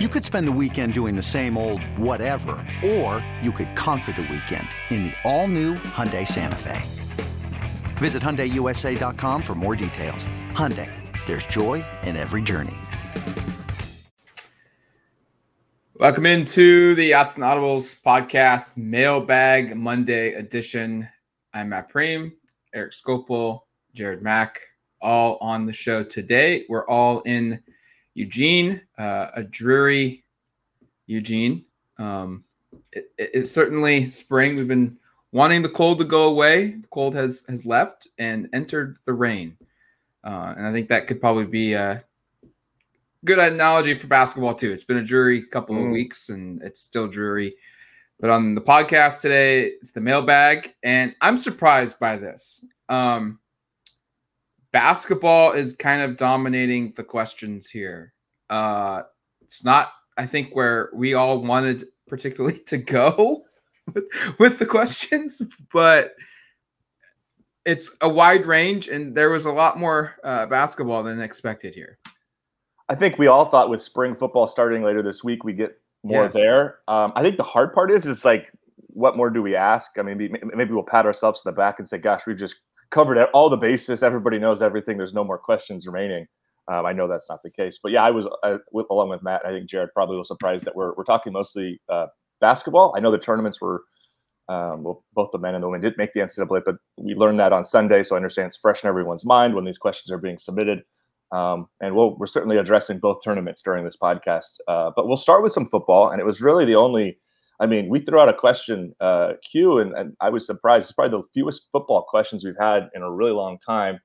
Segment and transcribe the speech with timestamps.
[0.00, 4.22] You could spend the weekend doing the same old whatever, or you could conquer the
[4.22, 6.82] weekend in the all-new Hyundai Santa Fe.
[7.98, 10.26] Visit HyundaiUSA.com for more details.
[10.50, 10.90] Hyundai,
[11.26, 12.74] there's joy in every journey.
[15.94, 21.08] Welcome into the Odds and Audibles podcast mailbag Monday edition.
[21.52, 22.32] I'm Matt Prehm,
[22.74, 23.60] Eric Skopil,
[23.94, 24.58] Jared Mack,
[25.00, 26.66] all on the show today.
[26.68, 27.62] We're all in
[28.14, 30.24] Eugene, uh, a dreary
[31.06, 31.64] Eugene.
[31.98, 32.44] Um,
[32.92, 34.56] it, it, it's certainly spring.
[34.56, 34.96] We've been
[35.32, 36.68] wanting the cold to go away.
[36.70, 39.56] The cold has has left and entered the rain,
[40.24, 42.04] uh, and I think that could probably be a
[43.24, 44.72] good analogy for basketball too.
[44.72, 45.86] It's been a dreary couple mm.
[45.86, 47.54] of weeks, and it's still dreary.
[48.20, 52.64] But on the podcast today, it's the mailbag, and I'm surprised by this.
[52.88, 53.40] Um,
[54.74, 58.12] basketball is kind of dominating the questions here.
[58.50, 59.02] Uh,
[59.40, 63.44] it's not, I think, where we all wanted particularly to go
[63.94, 64.04] with,
[64.38, 65.40] with the questions,
[65.72, 66.14] but
[67.64, 71.98] it's a wide range, and there was a lot more uh, basketball than expected here.
[72.88, 76.24] I think we all thought with spring football starting later this week, we get more
[76.24, 76.34] yes.
[76.34, 76.78] there.
[76.88, 78.50] Um, I think the hard part is it's like,
[78.88, 79.92] what more do we ask?
[79.98, 82.56] I mean, maybe, maybe we'll pat ourselves to the back and say, "Gosh, we've just
[82.90, 84.02] covered all the bases.
[84.02, 84.96] Everybody knows everything.
[84.96, 86.26] There's no more questions remaining.
[86.72, 89.22] Um, I know that's not the case, but yeah, I was uh, with, along with
[89.22, 89.44] Matt.
[89.44, 92.06] I think Jared probably was surprised that we're we're talking mostly uh,
[92.40, 92.94] basketball.
[92.96, 93.82] I know the tournaments were
[94.48, 97.40] um, well, both the men and the women did make the NCAA, but we learned
[97.40, 100.18] that on Sunday, so I understand it's fresh in everyone's mind when these questions are
[100.18, 100.82] being submitted.
[101.32, 104.58] Um, and we'll, we're certainly addressing both tournaments during this podcast.
[104.68, 107.18] Uh, but we'll start with some football, and it was really the only
[107.60, 110.84] I mean, we threw out a question uh, queue, and, and I was surprised.
[110.84, 114.00] It's probably the fewest football questions we've had in a really long time.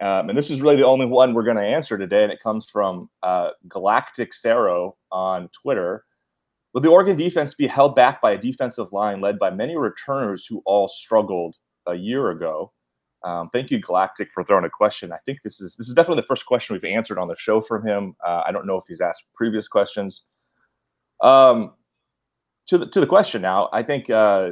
[0.00, 2.42] Um, and this is really the only one we're going to answer today, and it
[2.42, 6.04] comes from uh, Galactic Sero on Twitter.
[6.72, 10.46] Will the Oregon defense be held back by a defensive line led by many returners
[10.46, 11.54] who all struggled
[11.86, 12.72] a year ago?
[13.24, 15.12] Um, thank you, Galactic, for throwing a question.
[15.12, 17.60] I think this is this is definitely the first question we've answered on the show
[17.60, 18.14] from him.
[18.24, 20.22] Uh, I don't know if he's asked previous questions.
[21.22, 21.72] Um,
[22.68, 24.50] to the to the question now, I think uh,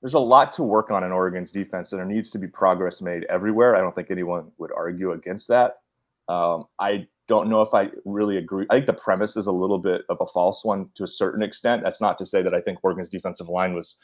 [0.00, 3.00] there's a lot to work on in Oregon's defense, and there needs to be progress
[3.00, 3.76] made everywhere.
[3.76, 5.78] I don't think anyone would argue against that.
[6.28, 8.66] Um, I don't know if I really agree.
[8.70, 11.42] I think the premise is a little bit of a false one to a certain
[11.42, 11.82] extent.
[11.82, 13.96] That's not to say that I think Oregon's defensive line was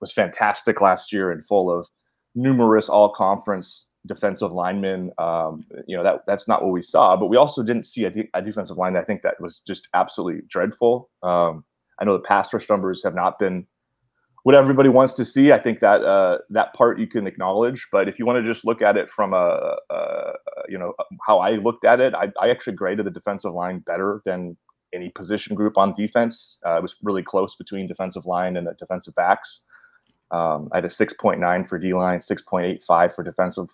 [0.00, 1.88] was fantastic last year and full of
[2.34, 5.10] numerous all conference defensive linemen.
[5.18, 8.10] Um, you know that that's not what we saw, but we also didn't see a,
[8.10, 8.96] de- a defensive line.
[8.96, 11.10] I think that was just absolutely dreadful.
[11.22, 11.64] Um,
[12.00, 13.66] I know the pass rush numbers have not been
[14.42, 15.50] what everybody wants to see.
[15.50, 18.64] I think that uh, that part you can acknowledge, but if you want to just
[18.64, 20.32] look at it from a, a
[20.68, 20.94] you know
[21.26, 24.56] how I looked at it, I, I, actually graded the defensive line better than
[24.94, 26.58] any position group on defense.
[26.64, 29.60] Uh, it was really close between defensive line and the defensive backs.
[30.30, 33.68] Um, I had a 6.9 for D line, 6.85 for defensive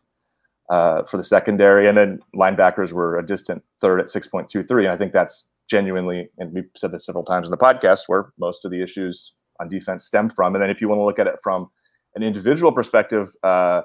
[0.73, 4.71] uh, for the secondary, and then linebackers were a distant third at 6.23.
[4.85, 8.33] And I think that's genuinely, and we've said this several times in the podcast, where
[8.39, 10.55] most of the issues on defense stem from.
[10.55, 11.69] And then if you want to look at it from
[12.15, 13.83] an individual perspective, uh,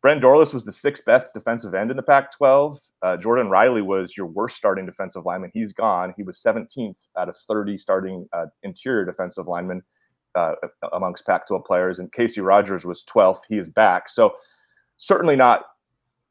[0.00, 2.78] Brent Dorlus was the sixth best defensive end in the Pac 12.
[3.02, 5.50] Uh, Jordan Riley was your worst starting defensive lineman.
[5.52, 6.14] He's gone.
[6.16, 9.82] He was 17th out of 30 starting uh, interior defensive linemen
[10.34, 10.54] uh,
[10.94, 11.98] amongst Pac 12 players.
[11.98, 13.42] And Casey Rogers was 12th.
[13.50, 14.08] He is back.
[14.08, 14.32] So,
[14.96, 15.64] certainly not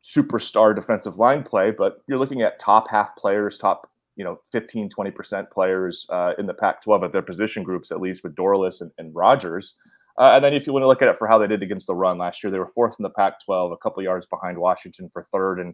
[0.03, 4.89] superstar defensive line play, but you're looking at top half players, top you know 15
[4.89, 8.81] 20% players uh, in the pac 12 at their position groups at least with dorlus
[8.81, 9.75] and, and rogers
[10.19, 11.87] uh, and then if you want to look at it for how they did against
[11.87, 14.57] the run last year they were fourth in the pac 12 a couple yards behind
[14.57, 15.59] washington for third.
[15.59, 15.73] And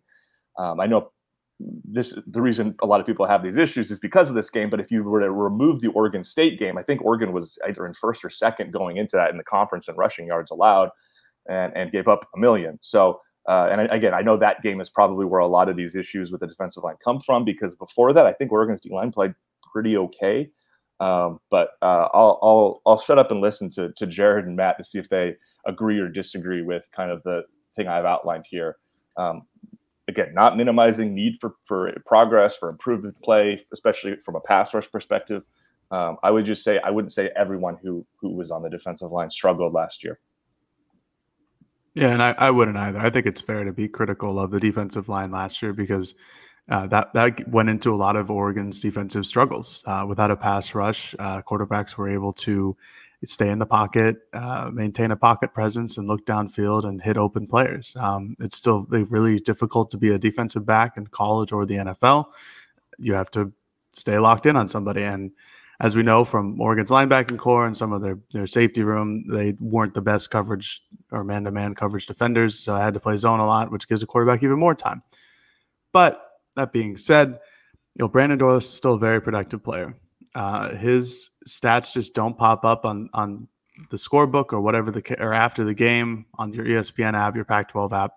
[0.58, 1.12] um, i know
[1.60, 4.70] this the reason a lot of people have these issues is because of this game
[4.70, 7.88] but if you were to remove the oregon state game i think oregon was either
[7.88, 10.90] in first or second going into that in the conference in rushing yards allowed
[11.48, 12.78] and, and gave up a million.
[12.82, 15.96] So uh, and again, I know that game is probably where a lot of these
[15.96, 19.12] issues with the defensive line come from because before that, I think Oregon's D line
[19.12, 19.34] played
[19.72, 20.50] pretty okay.
[21.00, 24.78] Um, but uh, I'll, I'll I'll shut up and listen to to Jared and Matt
[24.80, 25.36] to see if they
[25.66, 27.44] agree or disagree with kind of the
[27.76, 28.78] thing I've outlined here.
[29.16, 29.44] Um,
[30.08, 34.92] again, not minimizing need for for progress for improved play, especially from a pass rush
[34.92, 35.44] perspective.
[35.92, 39.12] Um, I would just say I wouldn't say everyone who who was on the defensive
[39.12, 40.20] line struggled last year.
[41.98, 43.00] Yeah, and I, I wouldn't either.
[43.00, 46.14] I think it's fair to be critical of the defensive line last year because
[46.70, 49.84] uh, that that went into a lot of Oregon's defensive struggles.
[49.88, 52.78] Uh, without a pass rush, uh, quarterbacks were able to
[53.26, 57.48] stay in the pocket, uh, maintain a pocket presence, and look downfield and hit open
[57.48, 57.96] players.
[58.00, 62.26] Um, it's still really difficult to be a defensive back in college or the NFL.
[63.00, 63.52] you have to
[63.90, 65.04] stay locked in on somebody.
[65.04, 65.32] And
[65.80, 69.56] as we know from Oregon's linebacking core and some of their their safety room, they
[69.60, 70.82] weren't the best coverage
[71.12, 72.60] or man to man coverage defenders.
[72.60, 75.04] So I had to play zone a lot, which gives the quarterback even more time.
[75.94, 76.22] But
[76.56, 77.40] that being said,
[77.96, 79.96] you know Brandon Dorlus is still a very productive player.
[80.34, 83.48] Uh, his stats just don't pop up on on
[83.92, 87.92] the scorebook or whatever the or after the game on your ESPN app, your Pac-12
[87.94, 88.14] app,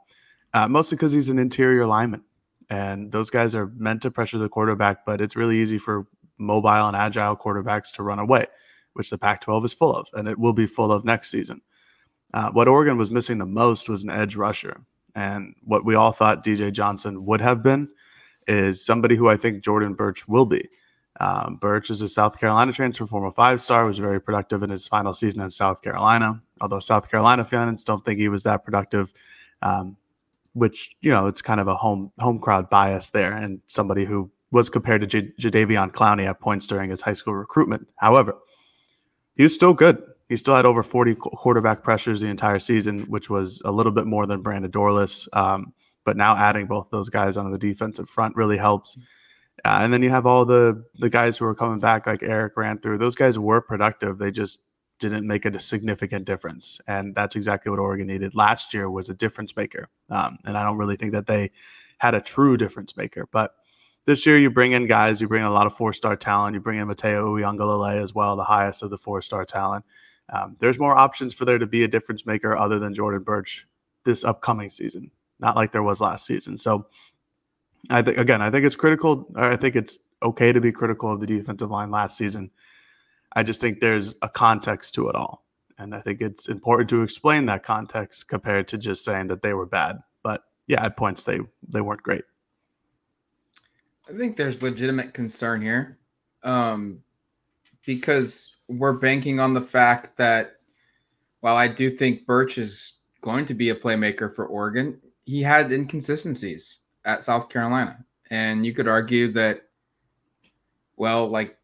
[0.55, 2.25] uh, mostly because he's an interior lineman,
[2.71, 5.05] and those guys are meant to pressure the quarterback.
[5.05, 6.07] But it's really easy for
[6.41, 8.47] mobile and agile quarterbacks to run away,
[8.95, 11.61] which the Pac-12 is full of, and it will be full of next season.
[12.33, 14.81] Uh, what Oregon was missing the most was an edge rusher,
[15.15, 17.89] and what we all thought DJ Johnson would have been
[18.47, 20.69] is somebody who I think Jordan Burch will be.
[21.19, 24.87] Um, Burch is a South Carolina transfer, former five star, was very productive in his
[24.89, 26.41] final season in South Carolina.
[26.61, 29.13] Although South Carolina fans don't think he was that productive,
[29.63, 29.97] um,
[30.55, 34.31] which you know it's kind of a home home crowd bias there, and somebody who
[34.53, 37.87] was compared to J- Jadeveon Clowney at points during his high school recruitment.
[37.97, 38.35] However,
[39.35, 40.03] he was still good.
[40.29, 44.07] He still had over 40 quarterback pressures the entire season, which was a little bit
[44.07, 45.29] more than Brandon Dorlus.
[45.37, 45.73] Um,
[46.05, 48.97] but now adding both those guys onto the defensive front really helps.
[49.65, 52.57] Uh, and then you have all the the guys who are coming back, like Eric
[52.57, 52.99] ran through.
[52.99, 54.19] Those guys were productive.
[54.19, 54.63] They just
[54.99, 59.15] didn't make a significant difference, and that's exactly what Oregon needed last year was a
[59.15, 59.89] difference maker.
[60.09, 61.51] Um, and I don't really think that they
[61.99, 63.29] had a true difference maker.
[63.31, 63.55] But
[64.07, 65.21] this year, you bring in guys.
[65.21, 66.55] You bring in a lot of four star talent.
[66.55, 69.85] You bring in Matayo Uiagalelei as well, the highest of the four star talent.
[70.33, 73.67] Um, there's more options for there to be a difference maker other than Jordan Burch
[74.05, 76.57] this upcoming season, not like there was last season.
[76.57, 76.87] So
[77.91, 79.27] I think again, I think it's critical.
[79.37, 82.51] I think it's okay to be critical of the defensive line last season.
[83.35, 85.45] I just think there's a context to it all,
[85.79, 89.55] and I think it's important to explain that context compared to just saying that they
[89.55, 89.99] were bad.
[90.23, 92.25] But yeah, at points they they weren't great.
[94.11, 95.99] I think there's legitimate concern here,
[96.43, 97.01] um,
[97.87, 100.57] because we're banking on the fact that
[101.41, 105.73] while I do think Burch is going to be a playmaker for Oregon, he had
[105.73, 108.05] inconsistencies at South Carolina.
[108.31, 109.63] And you could argue that,
[110.97, 111.57] well, like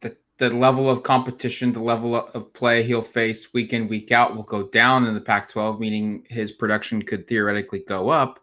[0.00, 4.36] the, the level of competition, the level of play he'll face week in, week out
[4.36, 8.40] will go down in the Pac 12, meaning his production could theoretically go up.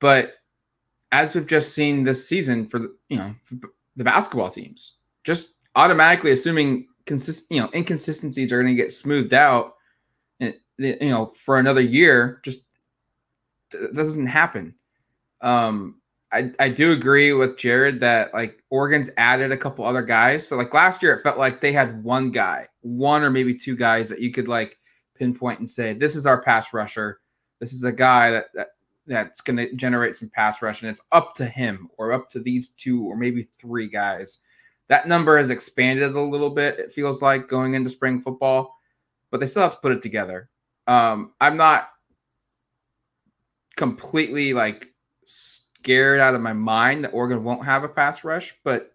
[0.00, 0.35] But
[1.16, 3.34] as we've just seen this season for you know,
[3.96, 9.32] the basketball teams, just automatically assuming consist, you know, inconsistencies are going to get smoothed
[9.32, 9.76] out,
[10.40, 12.64] and you know, for another year, just
[13.94, 14.74] doesn't happen.
[15.40, 16.02] Um,
[16.32, 20.46] I, I do agree with Jared that like Oregon's added a couple other guys.
[20.46, 23.74] So like last year, it felt like they had one guy, one or maybe two
[23.74, 24.78] guys that you could like
[25.16, 27.20] pinpoint and say, this is our pass rusher.
[27.60, 28.68] This is a guy that, that
[29.06, 32.40] that's going to generate some pass rush, and it's up to him or up to
[32.40, 34.38] these two or maybe three guys.
[34.88, 36.78] That number has expanded a little bit.
[36.78, 38.76] It feels like going into spring football,
[39.30, 40.48] but they still have to put it together.
[40.86, 41.88] Um, I'm not
[43.76, 44.92] completely like
[45.24, 48.92] scared out of my mind that Oregon won't have a pass rush, but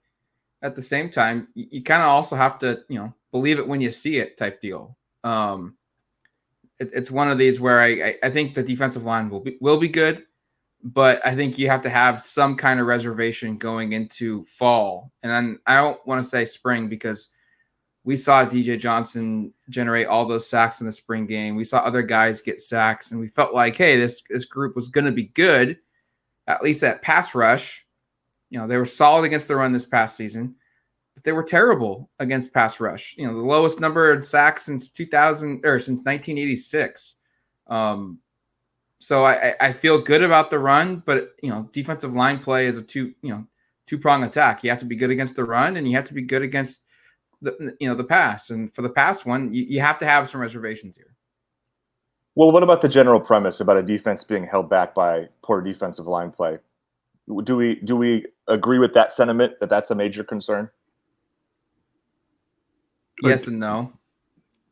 [0.62, 3.68] at the same time, you, you kind of also have to, you know, believe it
[3.68, 4.98] when you see it type deal.
[5.24, 5.76] Um,
[6.82, 9.78] it, it's one of these where I, I, think the defensive line will be will
[9.78, 10.26] be good,
[10.84, 15.12] but I think you have to have some kind of reservation going into fall.
[15.22, 17.30] And then I don't want to say spring because
[18.04, 21.56] we saw DJ Johnson generate all those sacks in the spring game.
[21.56, 24.90] We saw other guys get sacks, and we felt like, hey, this this group was
[24.90, 25.78] going to be good
[26.48, 27.86] at least at pass rush.
[28.50, 30.56] You know, they were solid against the run this past season,
[31.22, 33.16] but they were terrible against pass rush.
[33.18, 37.16] You know, the lowest number in sacks since 2000 or since 1986.
[37.68, 38.20] Um,
[39.00, 42.78] so I, I feel good about the run, but you know, defensive line play is
[42.78, 43.46] a two, you know,
[43.88, 44.64] two prong attack.
[44.64, 46.84] You have to be good against the run and you have to be good against
[47.42, 48.50] the you know the pass.
[48.50, 51.16] And for the pass one, you, you have to have some reservations here.
[52.36, 56.08] Well, what about the general premise about a defense being held back by poor defensive
[56.08, 56.58] line play?
[57.44, 60.70] Do we do we agree with that sentiment that that's a major concern?
[63.22, 63.92] Yes and no.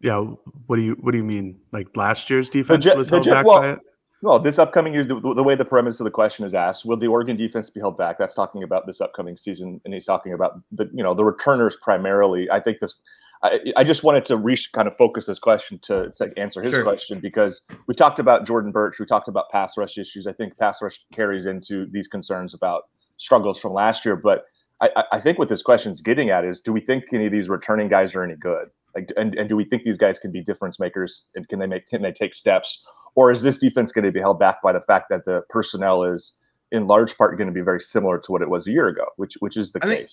[0.01, 0.19] Yeah,
[0.67, 1.59] what do you what do you mean?
[1.71, 3.79] Like last year's defense the, was held the, back well, by it?
[4.21, 6.97] Well, this upcoming year, the, the, way the premise of the question is asked, will
[6.97, 8.17] the Oregon defense be held back?
[8.17, 11.77] That's talking about this upcoming season, and he's talking about the you know the returners
[11.81, 12.49] primarily.
[12.49, 12.95] I think this
[13.41, 16.71] I, I just wanted to reach kind of focus this question to, to answer his
[16.71, 16.83] sure.
[16.83, 20.27] question because we talked about Jordan Burch, we talked about pass rush issues.
[20.27, 24.17] I think pass rush carries into these concerns about struggles from last year.
[24.17, 24.45] But
[24.81, 27.31] I, I think what this question is getting at is do we think any of
[27.31, 28.69] these returning guys are any good?
[28.95, 31.67] Like, and, and do we think these guys can be difference makers and can they
[31.67, 32.83] make can they take steps?
[33.15, 36.03] Or is this defense going to be held back by the fact that the personnel
[36.03, 36.33] is
[36.71, 39.05] in large part going to be very similar to what it was a year ago,
[39.17, 39.97] which which is the I case.
[39.97, 40.11] Think,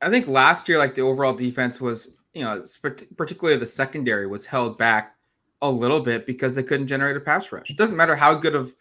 [0.00, 2.64] I think last year, like the overall defense was, you know,
[3.16, 5.16] particularly the secondary was held back
[5.60, 7.70] a little bit because they couldn't generate a pass rush.
[7.70, 8.74] It doesn't matter how good of,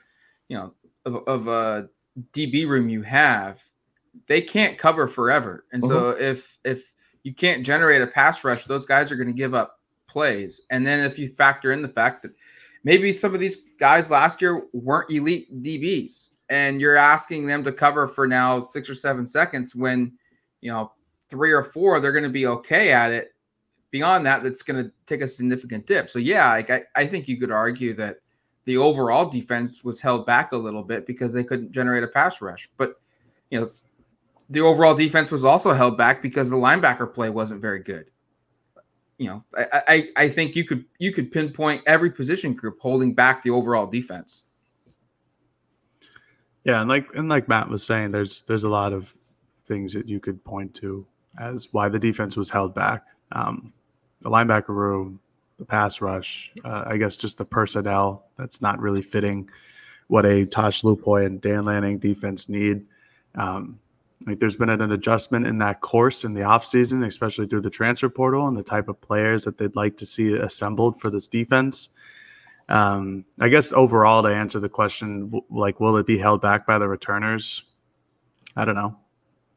[0.47, 0.73] you know,
[1.05, 1.89] of, of a
[2.33, 3.63] DB room you have,
[4.27, 5.65] they can't cover forever.
[5.71, 5.91] And mm-hmm.
[5.91, 6.93] so if if
[7.23, 10.61] you can't generate a pass rush, those guys are going to give up plays.
[10.71, 12.31] And then if you factor in the fact that
[12.83, 17.71] maybe some of these guys last year weren't elite DBs, and you're asking them to
[17.71, 20.13] cover for now six or seven seconds when
[20.61, 20.91] you know
[21.29, 23.33] three or four they're going to be okay at it.
[23.91, 26.09] Beyond that, that's going to take a significant dip.
[26.09, 28.17] So yeah, like I, I think you could argue that
[28.65, 32.41] the overall defense was held back a little bit because they couldn't generate a pass
[32.41, 32.69] rush.
[32.77, 32.95] But
[33.49, 33.67] you know,
[34.49, 38.09] the overall defense was also held back because the linebacker play wasn't very good.
[39.17, 43.13] You know, I, I, I think you could you could pinpoint every position group holding
[43.13, 44.43] back the overall defense.
[46.63, 49.15] Yeah, and like and like Matt was saying, there's there's a lot of
[49.61, 51.05] things that you could point to
[51.39, 53.05] as why the defense was held back.
[53.31, 53.73] Um,
[54.21, 55.19] the linebacker room,
[55.57, 59.49] the pass rush, uh, I guess just the personnel that's not really fitting
[60.07, 62.85] what a Tosh Lupoi and Dan Lanning defense need.
[63.35, 63.79] Um,
[64.25, 68.09] like there's been an adjustment in that course in the offseason, especially through the transfer
[68.09, 71.89] portal and the type of players that they'd like to see assembled for this defense.
[72.69, 76.79] Um, I guess overall, to answer the question, like, will it be held back by
[76.79, 77.63] the returners?
[78.55, 78.97] I don't know.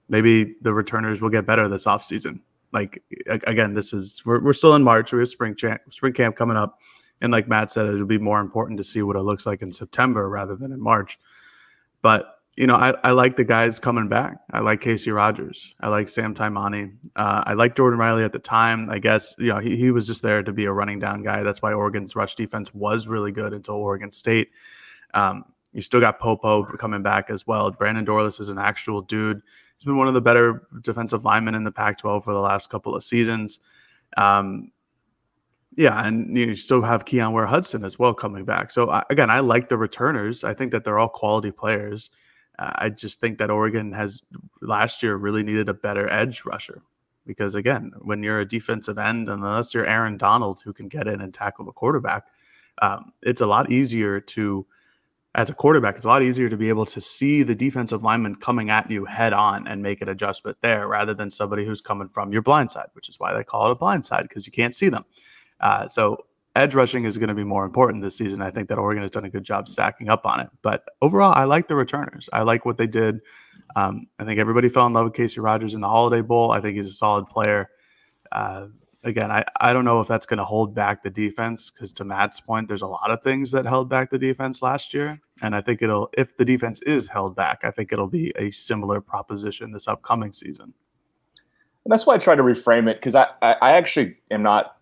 [0.08, 2.40] Maybe the returners will get better this offseason.
[2.72, 5.12] Like again, this is we're, we're still in March.
[5.12, 5.56] We have spring
[5.90, 6.78] spring camp coming up,
[7.20, 9.72] and like Matt said, it'll be more important to see what it looks like in
[9.72, 11.18] September rather than in March.
[12.00, 14.36] But you know, I, I like the guys coming back.
[14.50, 15.74] I like Casey Rogers.
[15.80, 16.92] I like Sam Taimani.
[17.16, 18.90] Uh, I like Jordan Riley at the time.
[18.90, 21.42] I guess, you know, he, he was just there to be a running down guy.
[21.42, 24.50] That's why Oregon's rush defense was really good until Oregon State.
[25.14, 27.70] Um, you still got Popo coming back as well.
[27.70, 29.40] Brandon Dorlus is an actual dude.
[29.78, 32.68] He's been one of the better defensive linemen in the Pac 12 for the last
[32.68, 33.58] couple of seasons.
[34.18, 34.70] Um,
[35.78, 38.70] yeah, and you still have Keyon Ware Hudson as well coming back.
[38.70, 40.44] So, again, I like the returners.
[40.44, 42.10] I think that they're all quality players.
[42.60, 44.22] I just think that Oregon has
[44.60, 46.82] last year really needed a better edge rusher
[47.26, 51.20] because again, when you're a defensive end, unless you're Aaron Donald who can get in
[51.20, 52.24] and tackle the quarterback,
[52.82, 54.66] um, it's a lot easier to,
[55.34, 58.34] as a quarterback, it's a lot easier to be able to see the defensive lineman
[58.36, 62.08] coming at you head on and make an adjustment there rather than somebody who's coming
[62.08, 64.52] from your blind side, which is why they call it a blind side because you
[64.52, 65.04] can't see them.
[65.60, 66.18] Uh, so
[66.56, 68.42] edge rushing is going to be more important this season.
[68.42, 70.48] I think that Oregon has done a good job stacking up on it.
[70.62, 72.28] But overall, I like the returners.
[72.32, 73.20] I like what they did.
[73.76, 76.50] Um, I think everybody fell in love with Casey Rogers in the Holiday Bowl.
[76.50, 77.70] I think he's a solid player.
[78.32, 78.66] Uh,
[79.04, 82.04] again, I, I don't know if that's going to hold back the defense because to
[82.04, 85.20] Matt's point, there's a lot of things that held back the defense last year.
[85.42, 88.50] And I think it'll, if the defense is held back, I think it'll be a
[88.50, 90.74] similar proposition this upcoming season.
[91.84, 94.76] And that's why I try to reframe it because I, I, I actually am not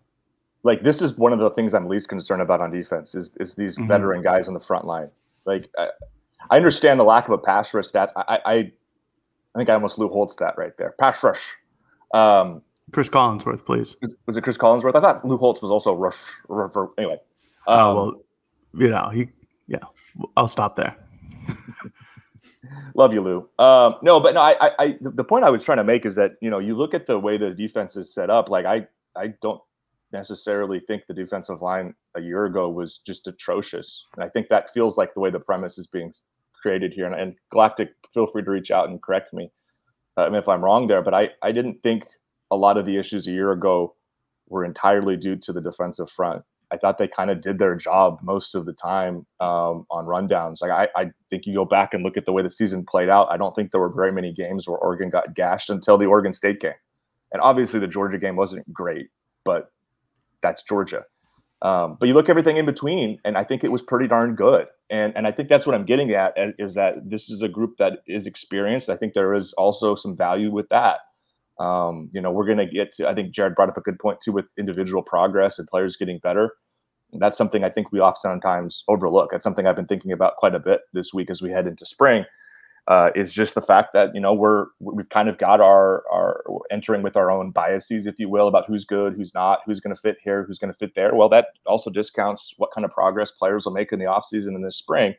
[0.63, 3.53] like this is one of the things I'm least concerned about on defense is is
[3.53, 3.87] these mm-hmm.
[3.87, 5.09] veteran guys on the front line.
[5.45, 5.89] Like I,
[6.49, 8.11] I, understand the lack of a pass rush stats.
[8.15, 8.71] I, I
[9.55, 10.93] I think I almost Lou Holtz that right there.
[10.99, 11.41] Pass rush.
[12.13, 12.61] Um,
[12.91, 13.95] Chris Collinsworth, please.
[14.01, 14.95] Was, was, it Chris Collinsworth?
[14.95, 16.17] I thought Lou Holtz was also rush.
[16.47, 17.17] rush, rush anyway.
[17.67, 18.21] Oh, um, oh well,
[18.73, 19.29] you know he.
[19.67, 19.79] Yeah,
[20.35, 20.95] I'll stop there.
[22.95, 23.49] Love you, Lou.
[23.63, 26.33] Um, no, but no, I, I, the point I was trying to make is that
[26.41, 28.49] you know you look at the way the defense is set up.
[28.49, 29.61] Like I, I don't
[30.11, 34.05] necessarily think the defensive line a year ago was just atrocious.
[34.15, 36.13] And I think that feels like the way the premise is being
[36.61, 37.05] created here.
[37.05, 39.51] And, and Galactic, feel free to reach out and correct me
[40.17, 41.01] uh, if I'm wrong there.
[41.01, 42.03] But I, I didn't think
[42.51, 43.95] a lot of the issues a year ago
[44.47, 46.43] were entirely due to the defensive front.
[46.71, 50.61] I thought they kind of did their job most of the time um, on rundowns.
[50.61, 53.09] Like I, I think you go back and look at the way the season played
[53.09, 53.27] out.
[53.31, 56.33] I don't think there were very many games where Oregon got gashed until the Oregon
[56.33, 56.73] State game.
[57.31, 59.07] And obviously the Georgia game wasn't great,
[59.45, 59.71] but
[60.41, 61.03] that's Georgia.
[61.61, 64.67] Um, but you look everything in between, and I think it was pretty darn good.
[64.89, 67.75] And and I think that's what I'm getting at is that this is a group
[67.79, 68.89] that is experienced.
[68.89, 70.99] I think there is also some value with that.
[71.59, 73.07] Um, you know, we're going to get to.
[73.07, 76.19] I think Jared brought up a good point too with individual progress and players getting
[76.19, 76.53] better.
[77.11, 79.31] And that's something I think we oftentimes overlook.
[79.31, 81.85] That's something I've been thinking about quite a bit this week as we head into
[81.85, 82.23] spring
[82.89, 86.43] uh, is just the fact that you know we're we've kind of got our our
[86.71, 89.95] entering with our own biases, if you will, about who's good, who's not, who's going
[89.95, 91.13] to fit here, who's going to fit there.
[91.13, 94.63] Well, that also discounts what kind of progress players will make in the offseason in
[94.63, 95.13] this spring.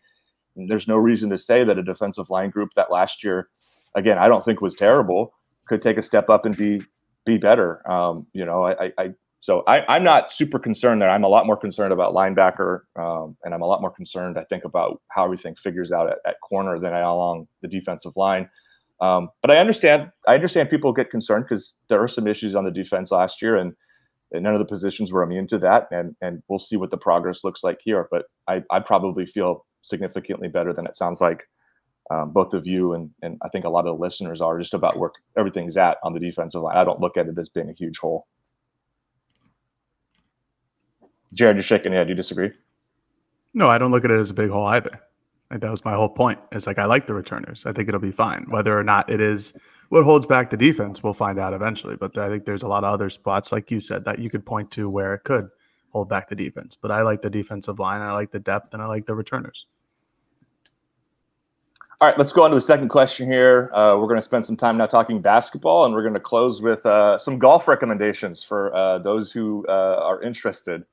[0.57, 3.49] And there's no reason to say that a defensive line group that last year,
[3.95, 5.33] again, I don't think was terrible,
[5.67, 6.83] could take a step up and be
[7.25, 7.89] be better.
[7.89, 9.11] Um, you know, I, I
[9.43, 11.09] So I, am not super concerned there.
[11.09, 14.45] I'm a lot more concerned about linebacker, um, and I'm a lot more concerned, I
[14.45, 18.51] think, about how everything figures out at, at corner than I along the defensive line.
[19.01, 20.11] Um, but I understand.
[20.29, 23.57] I understand people get concerned because there are some issues on the defense last year,
[23.57, 23.73] and,
[24.33, 25.89] and, none of the positions were immune to that.
[25.91, 28.09] And and we'll see what the progress looks like here.
[28.11, 31.45] But I, I probably feel significantly better than it sounds like
[32.11, 34.75] um, both of you and and I think a lot of the listeners are just
[34.75, 36.77] about where everything's at on the defensive line.
[36.77, 38.27] I don't look at it as being a huge hole.
[41.35, 42.09] Jared, you're shaking your head.
[42.09, 42.53] Do you disagree?
[43.55, 45.01] No, I don't look at it as a big hole either.
[45.51, 46.39] Like that was my whole point.
[46.53, 47.67] It's like I like the returners.
[47.67, 48.47] I think it'll be fine.
[48.49, 49.53] Whether or not it is
[49.89, 51.97] what holds back the defense, we'll find out eventually.
[51.97, 54.47] But I think there's a lot of other spots, like you said, that you could
[54.47, 55.49] point to where it could
[55.91, 56.77] hold back the defense.
[56.81, 58.01] But I like the defensive line.
[58.01, 59.67] I like the depth, and I like the returners.
[62.01, 63.71] All right, let's go on to the second question here.
[63.75, 66.63] Uh, we're going to spend some time now talking basketball, and we're going to close
[66.63, 70.85] with uh, some golf recommendations for uh, those who uh, are interested.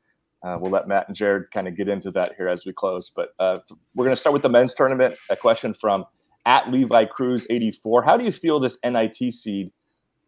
[0.48, 3.12] Uh, we'll let Matt and Jared kind of get into that here as we close.
[3.14, 3.58] But uh,
[3.96, 5.16] we're going to start with the men's tournament.
[5.30, 6.06] A question from
[6.46, 8.04] at Levi Cruz 84.
[8.04, 9.72] How do you feel this NIT seed,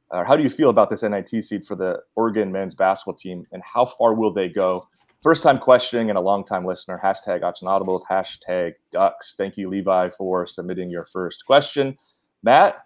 [0.09, 3.45] or how do you feel about this NIT seed for the Oregon men's basketball team,
[3.53, 4.89] and how far will they go?
[5.23, 6.99] First time questioning and a long time listener.
[7.01, 9.35] Hashtag and Audibles, hashtag Ducks.
[9.37, 11.97] Thank you, Levi, for submitting your first question.
[12.43, 12.85] Matt,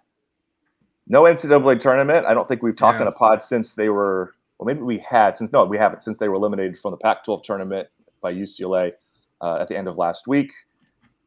[1.08, 2.26] no NCAA tournament.
[2.26, 3.02] I don't think we've talked yeah.
[3.02, 6.18] on a pod since they were well, maybe we had since no, we haven't since
[6.18, 7.88] they were eliminated from the Pac-12 tournament
[8.20, 8.92] by UCLA
[9.40, 10.50] uh, at the end of last week.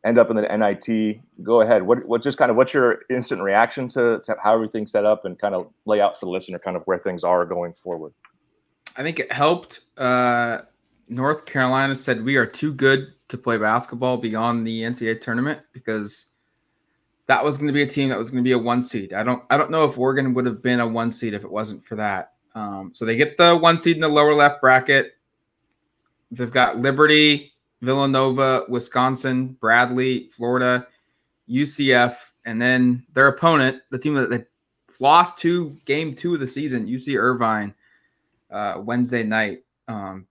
[0.06, 1.20] End up in the NIT.
[1.44, 1.84] Go ahead.
[1.84, 5.25] What what just kind of what's your instant reaction to, to how everything's set up
[5.25, 8.13] and kind of lay out for the listener kind of where things are going forward?
[8.96, 9.82] I think it helped.
[9.98, 10.62] Uh,
[11.10, 16.29] North Carolina said we are too good to play basketball beyond the NCAA tournament because
[17.27, 19.13] that was going to be a team that was going to be a one seed.
[19.13, 21.51] I don't I don't know if Oregon would have been a one seed if it
[21.51, 22.34] wasn't for that.
[22.58, 25.14] Um, so they get the one seed in the lower left bracket.
[26.32, 30.88] They've got Liberty, Villanova, Wisconsin, Bradley, Florida,
[31.48, 34.44] UCF, and then their opponent, the team that they
[35.00, 37.76] lost to game two of the season, UC Irvine,
[38.50, 39.63] uh, Wednesday night.
[39.88, 40.26] Um,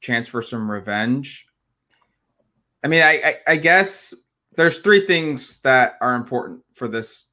[0.00, 1.46] chance for some revenge.
[2.84, 4.14] I mean, I, I, I guess
[4.54, 7.28] there's three things that are important for this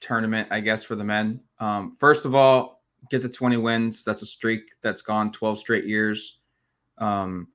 [0.00, 0.48] tournament.
[0.50, 1.40] I guess for the men.
[1.60, 2.73] Um, first of all,
[3.14, 4.02] get to 20 wins.
[4.02, 6.38] That's a streak that's gone 12 straight years.
[6.98, 7.48] Um,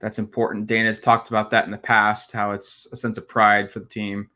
[0.00, 0.66] that's important.
[0.66, 3.86] Dana's talked about that in the past, how it's a sense of pride for the
[3.86, 4.28] team.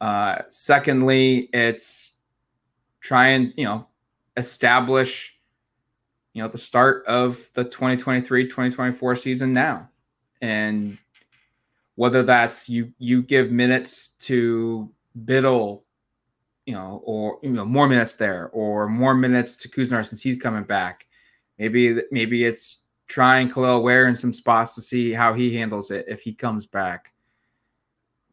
[0.00, 2.16] Uh, secondly, it's
[3.00, 3.86] try and, you know,
[4.36, 5.38] establish,
[6.34, 9.88] you know, the start of the 2023 2024 season now.
[10.40, 10.98] And
[11.94, 14.90] whether that's you you give minutes to
[15.24, 15.82] Bittle
[16.66, 20.36] you know, or you know, more minutes there, or more minutes to Couisnard since he's
[20.36, 21.06] coming back.
[21.58, 26.06] Maybe maybe it's trying Kel'el Ware in some spots to see how he handles it
[26.08, 27.12] if he comes back.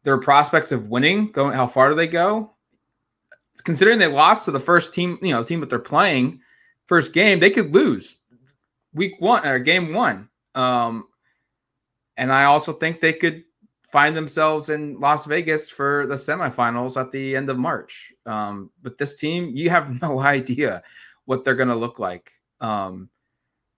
[0.02, 1.30] There are prospects of winning.
[1.32, 2.54] Going, how far do they go?
[3.64, 6.40] Considering they lost to the first team, you know, team that they're playing,
[6.86, 8.18] first game, they could lose
[8.94, 10.28] week one or game one.
[10.54, 11.08] Um,
[12.16, 13.44] and I also think they could
[13.92, 18.12] find themselves in Las Vegas for the semifinals at the end of March.
[18.26, 20.82] Um, but this team, you have no idea
[21.24, 22.32] what they're going to look like.
[22.60, 23.08] Um,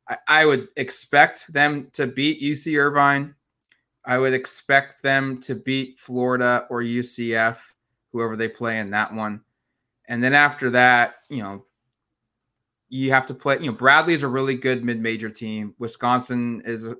[0.09, 3.35] I, I, would expect them to beat UC Irvine.
[4.05, 7.59] I would expect them to beat Florida or UCF,
[8.11, 9.41] whoever they play in that one.
[10.09, 11.65] And then after that, you know,
[12.89, 13.59] you have to play.
[13.61, 15.75] You know, Bradley's a really good mid-major team.
[15.79, 16.97] Wisconsin is a,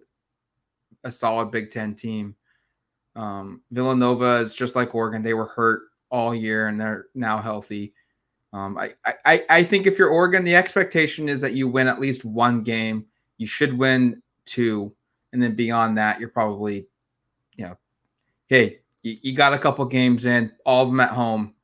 [1.05, 2.37] a solid Big Ten team.
[3.15, 7.95] Um, Villanova is just like Oregon; they were hurt all year and they're now healthy.
[8.53, 8.93] Um, I,
[9.25, 12.63] I I think if you're Oregon, the expectation is that you win at least one
[12.63, 13.07] game.
[13.39, 14.95] You should win two,
[15.33, 16.87] and then beyond that, you're probably,
[17.57, 17.77] you know,
[18.49, 21.55] hey, you, you got a couple games in, all of them at home.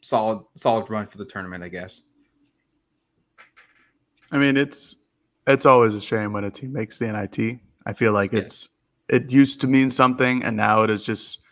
[0.00, 2.02] Solid, solid run for the tournament, I guess.
[4.32, 4.96] I mean, it's
[5.46, 7.60] it's always a shame when a team makes the NIT.
[7.84, 8.70] I feel like it's
[9.08, 11.42] it used to mean something and now it is just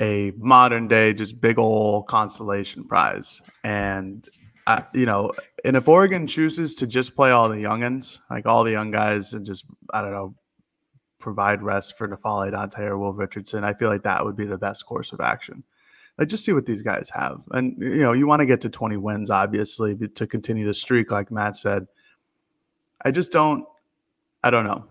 [0.00, 4.28] a modern day just big old consolation prize and
[4.66, 5.32] uh, you know
[5.64, 9.32] and if oregon chooses to just play all the youngins like all the young guys
[9.34, 10.34] and just i don't know
[11.24, 14.58] provide rest for N'Faly Dante or Will Richardson, I feel like that would be the
[14.58, 15.64] best course of action.
[16.18, 17.40] Like just see what these guys have.
[17.50, 21.10] And you know, you want to get to 20 wins, obviously, to continue the streak,
[21.10, 21.86] like Matt said.
[23.04, 23.64] I just don't
[24.44, 24.84] I don't know.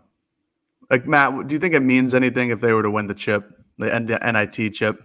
[0.94, 3.52] Like Matt, do you think it means anything if they were to win the chip,
[3.80, 5.04] the NIT chip?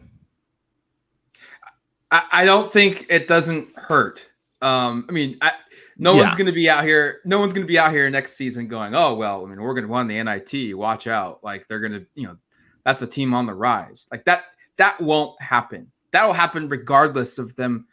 [2.11, 4.27] I, I don't think it doesn't hurt.
[4.61, 5.53] Um, I mean, I,
[5.97, 6.25] No Yeah.
[6.25, 7.21] one's going to be out here.
[7.25, 9.47] No one's going to be out here next season going, oh well.
[9.47, 10.77] I mean, we're going to win the NIT.
[10.77, 11.43] Watch out!
[11.43, 12.37] Like they're going to, you know,
[12.85, 14.09] that's a team on the rise.
[14.13, 14.45] Like that.
[14.77, 15.91] That won't happen.
[16.11, 17.87] That will happen regardless of them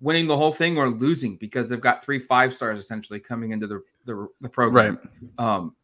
[0.00, 3.68] winning the whole thing or losing because they've got three five stars essentially coming into
[3.68, 4.98] the the, the program.
[5.38, 5.54] Right.
[5.56, 5.76] Um,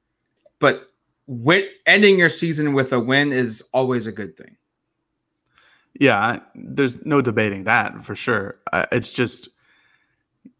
[0.59, 0.91] but
[1.27, 4.57] win, ending your season with a win is always a good thing.
[6.01, 8.57] Yeah, there's no debating that for sure.
[8.91, 9.49] It's just,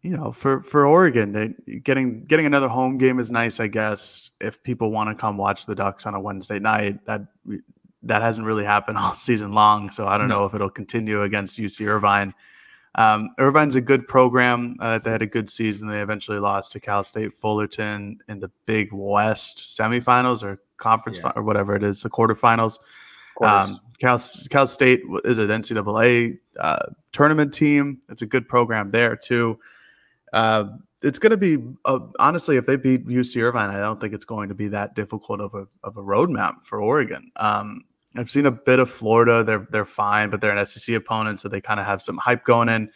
[0.01, 4.31] you know, for for Oregon, getting getting another home game is nice, I guess.
[4.39, 7.21] If people want to come watch the Ducks on a Wednesday night, that
[8.03, 9.91] that hasn't really happened all season long.
[9.91, 10.39] So I don't No.
[10.39, 12.33] know if it'll continue against UC Irvine.
[12.95, 14.77] Um, Irvine's a good program.
[14.79, 15.87] Uh, they had a good season.
[15.87, 21.23] They eventually lost to Cal State Fullerton in the Big West semifinals or conference Yeah.
[21.23, 22.79] fi- or whatever it is, the quarterfinals.
[23.41, 24.17] Um, Cal,
[24.49, 27.99] Cal State is an NCAA uh, tournament team.
[28.09, 29.59] It's a good program there too.
[30.31, 30.65] Uh,
[31.03, 34.25] it's going to be uh, honestly, if they beat UC Irvine, I don't think it's
[34.25, 37.29] going to be that difficult of a of a roadmap for Oregon.
[37.35, 37.83] Um,
[38.17, 39.43] I've seen a bit of Florida.
[39.43, 42.45] They're they're fine, but they're an SEC opponent, so they kind of have some hype
[42.45, 42.89] going in.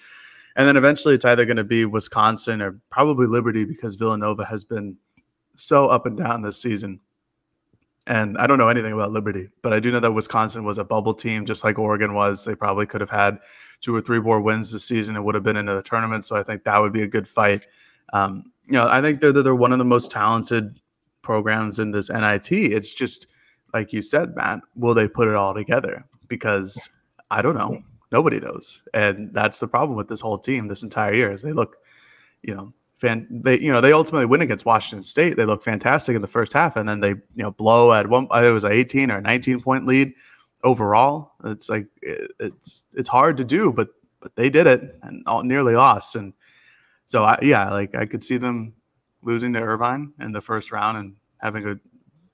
[0.55, 4.63] And then eventually, it's either going to be Wisconsin or probably Liberty because Villanova has
[4.63, 4.97] been
[5.55, 6.99] so up and down this season.
[8.07, 10.83] And I don't know anything about Liberty, but I do know that Wisconsin was a
[10.83, 12.43] bubble team, just like Oregon was.
[12.43, 13.37] They probably could have had
[13.81, 16.25] two or three more wins this season and would have been into the tournament.
[16.25, 17.67] So I think that would be a good fight.
[18.13, 20.79] Um, you know, I think they're they're one of the most talented
[21.21, 22.51] programs in this NIT.
[22.51, 23.27] It's just
[23.73, 24.61] like you said, Matt.
[24.75, 26.05] Will they put it all together?
[26.27, 26.89] Because
[27.31, 27.83] I don't know.
[28.11, 31.31] Nobody knows, and that's the problem with this whole team this entire year.
[31.31, 31.77] Is they look,
[32.41, 33.27] you know, fan.
[33.29, 35.37] They you know they ultimately win against Washington State.
[35.37, 38.27] They look fantastic in the first half, and then they you know blow at one.
[38.33, 40.13] It was an 18 or 19 point lead
[40.63, 41.33] overall.
[41.45, 45.43] It's like it, it's it's hard to do, but but they did it and all,
[45.43, 46.15] nearly lost.
[46.15, 46.33] And
[47.05, 48.73] so I yeah, like I could see them
[49.21, 51.75] losing to Irvine in the first round and having a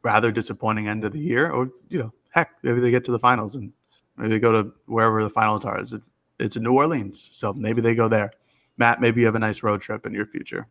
[0.05, 3.19] rather disappointing end of the year, or you know, heck, maybe they get to the
[3.19, 3.73] finals and
[4.17, 5.79] maybe they go to wherever the finals are.
[5.79, 5.95] It's,
[6.39, 8.31] it's in New Orleans, so maybe they go there.
[8.77, 10.67] Matt, maybe you have a nice road trip in your future.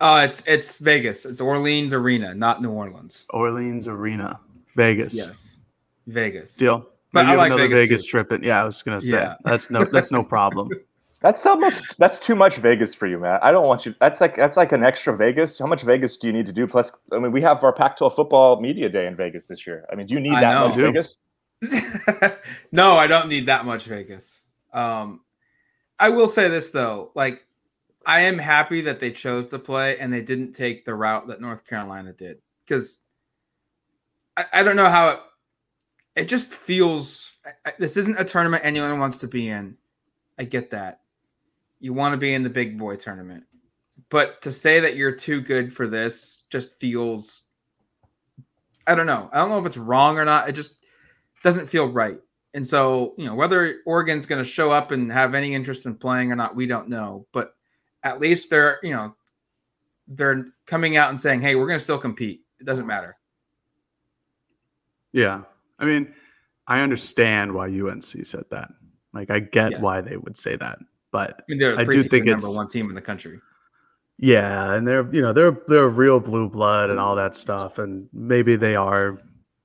[0.00, 1.24] Uh, it's it's Vegas.
[1.24, 3.24] It's Orleans Arena, not New Orleans.
[3.30, 4.38] Orleans Arena,
[4.74, 5.14] Vegas.
[5.14, 5.58] Yes,
[6.06, 6.54] Vegas.
[6.54, 6.86] Deal.
[7.12, 8.30] But Maybe I like another Vegas, Vegas, trip.
[8.30, 9.36] And yeah, I was gonna say Yeah.
[9.42, 10.68] that's no that's no problem.
[11.26, 13.42] That's almost that's too much Vegas for you, Matt.
[13.42, 13.96] I don't want you.
[13.98, 15.58] That's like that's like an extra Vegas.
[15.58, 16.68] How much Vegas do you need to do?
[16.68, 19.86] Plus, I mean, we have our Pac-12 football media day in Vegas this year.
[19.90, 20.68] I mean, do you need I that know.
[20.68, 20.82] much I.
[20.82, 21.18] Vegas?
[22.72, 24.42] no, I don't need that much Vegas.
[24.72, 25.22] Um,
[25.98, 27.44] I will say this though, like
[28.06, 31.40] I am happy that they chose to play and they didn't take the route that
[31.40, 33.02] North Carolina did because
[34.36, 35.20] I, I don't know how it.
[36.14, 37.32] It just feels.
[37.44, 39.76] I- I- This isn't a tournament anyone wants to be in.
[40.38, 41.00] I get that.
[41.80, 43.44] You want to be in the big boy tournament,
[44.08, 47.44] but to say that you're too good for this just feels.
[48.86, 49.28] I don't know.
[49.32, 50.48] I don't know if it's wrong or not.
[50.48, 50.84] It just
[51.42, 52.18] doesn't feel right.
[52.54, 55.94] And so, you know, whether Oregon's going to show up and have any interest in
[55.96, 57.26] playing or not, we don't know.
[57.32, 57.54] But
[58.02, 59.14] at least they're, you know,
[60.08, 62.42] they're coming out and saying, "Hey, we're going to still compete.
[62.60, 63.16] It doesn't matter."
[65.12, 65.42] Yeah.
[65.78, 66.14] I mean,
[66.66, 68.70] I understand why UNC said that.
[69.12, 69.80] Like, I get Yes.
[69.80, 70.78] why they would say that.
[71.16, 73.40] But I mean, they're I do think number it's- one team in the country.
[74.18, 78.08] yeah, and they're you know they're they're real blue blood and all that stuff, and
[78.12, 79.18] maybe they are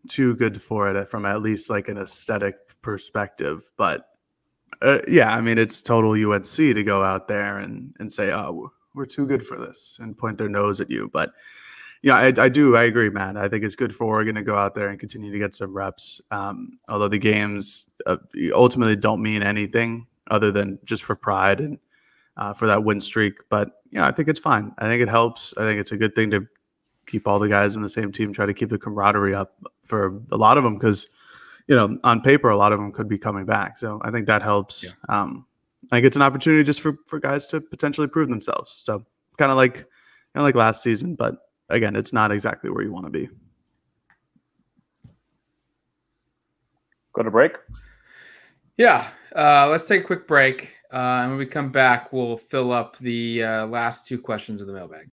[0.07, 3.69] too good for it from at least like an aesthetic perspective.
[3.77, 4.07] But
[4.81, 8.51] uh, yeah, I mean, it's total UNC to go out there and and say, oh,
[8.53, 11.09] we're- we're too good for this, and point their nose at you.
[11.13, 11.31] But
[12.01, 12.75] yeah, I, I do.
[12.75, 13.37] I agree, man.
[13.37, 15.73] I think it's good for Oregon to go out there and continue to get some
[15.73, 16.19] reps.
[16.29, 18.17] Um, although the games uh,
[18.53, 21.77] ultimately don't mean anything other than just for pride and
[22.37, 23.35] uh, for that win streak.
[23.49, 24.73] But yeah, I think it's fine.
[24.79, 25.53] I think it helps.
[25.57, 26.47] I think it's a good thing to
[27.05, 30.21] keep all the guys in the same team, try to keep the camaraderie up for
[30.31, 31.07] a lot of them because
[31.67, 33.77] you know on paper a lot of them could be coming back.
[33.77, 34.83] So I think that helps.
[34.85, 34.91] Yeah.
[35.09, 35.45] Um,
[35.91, 38.79] I think it's an opportunity just for for guys to potentially prove themselves.
[38.83, 39.05] So
[39.37, 39.85] kind of like kind
[40.37, 41.35] of like last season, but
[41.69, 43.29] again, it's not exactly where you want to be.
[47.13, 47.53] Go to break.
[48.81, 50.73] Yeah, uh, let's take a quick break.
[50.91, 54.65] Uh, and when we come back, we'll fill up the uh, last two questions of
[54.65, 55.07] the mailbag.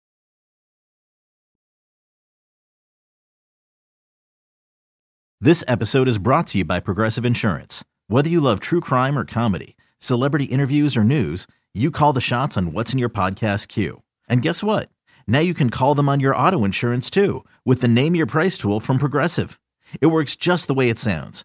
[5.40, 7.83] This episode is brought to you by Progressive Insurance.
[8.07, 12.57] Whether you love true crime or comedy, celebrity interviews or news, you call the shots
[12.57, 14.02] on what's in your podcast queue.
[14.29, 14.90] And guess what?
[15.26, 18.57] Now you can call them on your auto insurance too with the Name Your Price
[18.59, 19.59] tool from Progressive.
[20.00, 21.44] It works just the way it sounds.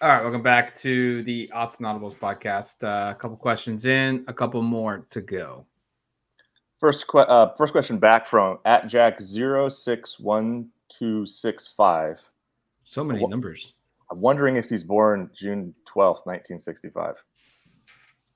[0.00, 2.84] All right, welcome back to the Odds and Audibles podcast.
[2.84, 5.66] Uh, a couple questions in, a couple more to go.
[6.78, 12.20] First, que- uh, first question back from at Jack zero six one two six five.
[12.84, 13.74] So many Wha- numbers.
[14.12, 17.16] I'm wondering if he's born June twelfth, nineteen sixty five.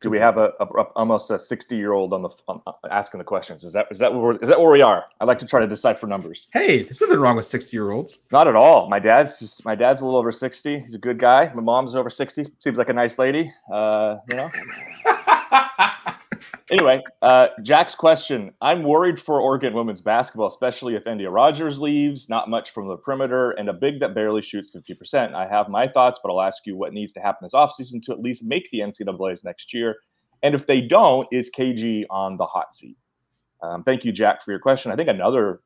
[0.02, 2.60] Do we have a, a, a- almost a sixty year old on the um,
[2.90, 3.64] asking the questions?
[3.64, 5.04] Is that is that where is that where we are?
[5.20, 6.48] I like to try to decipher numbers.
[6.52, 8.18] Hey, there's nothing wrong with 60 year olds.
[8.32, 8.88] Not at all.
[8.88, 10.80] My dad's just my dad's a little over sixty.
[10.80, 11.50] He's a good guy.
[11.54, 12.46] My mom's over sixty.
[12.58, 13.52] Seems like a nice lady.
[13.72, 14.50] Uh, you know.
[16.70, 18.52] anyway, uh, Jack's question.
[18.60, 22.96] I'm worried for Oregon women's basketball, especially if Endyia Rogers leaves, not much from the
[22.96, 25.34] perimeter, and a big that barely shoots 50%.
[25.34, 28.12] I have my thoughts, but I'll ask you what needs to happen this offseason to
[28.12, 29.96] at least make the NCAAs next year.
[30.42, 32.96] And if they don't, is KG on the hot seat?
[33.62, 34.90] Um, thank you, Jack, for your question.
[34.90, 35.60] I think another,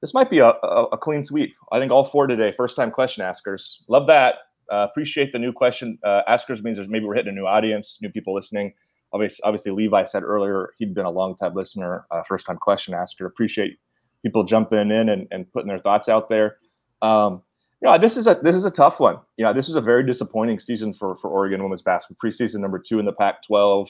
[0.00, 1.54] this might be a, a, a clean sweep.
[1.70, 3.82] I think all four today, first time question askers.
[3.88, 4.36] Love that.
[4.72, 5.98] Uh, appreciate the new question.
[6.02, 8.72] Uh, askers means there's maybe we're hitting a new audience, new people listening
[9.12, 12.94] obviously, obviously Levi said earlier he'd been a long time listener, uh, first time question
[12.94, 13.26] asker.
[13.26, 13.78] Appreciate
[14.22, 16.58] people jumping in and, and putting their thoughts out there.
[17.02, 17.42] Um,
[17.82, 19.18] you know, this is a this is a tough one.
[19.36, 22.30] You know, this is a very disappointing season for for Oregon women's basketball.
[22.30, 23.88] Preseason number two in the Pac-12,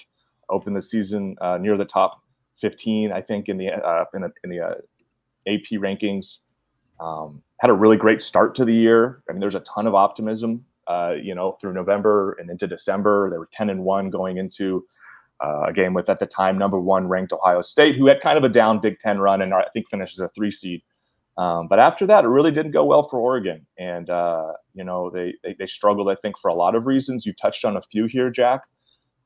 [0.51, 2.23] opened the season uh, near the top
[2.59, 4.75] 15, I think, in the uh, in the, in the uh,
[5.47, 6.39] AP rankings.
[6.99, 9.23] Um, had a really great start to the year.
[9.29, 10.65] I mean, there's a ton of optimism.
[10.89, 14.85] Uh, you know, through November and into December, they were 10 and one going into
[15.45, 18.39] uh, a game with at the time number one ranked Ohio State, who had kind
[18.39, 20.83] of a down Big Ten run and I think finishes a three seed.
[21.39, 25.11] Um, but after that, it really didn't go well for Oregon, and uh, you know
[25.11, 26.09] they, they, they struggled.
[26.09, 27.27] I think for a lot of reasons.
[27.27, 28.63] You touched on a few here, Jack.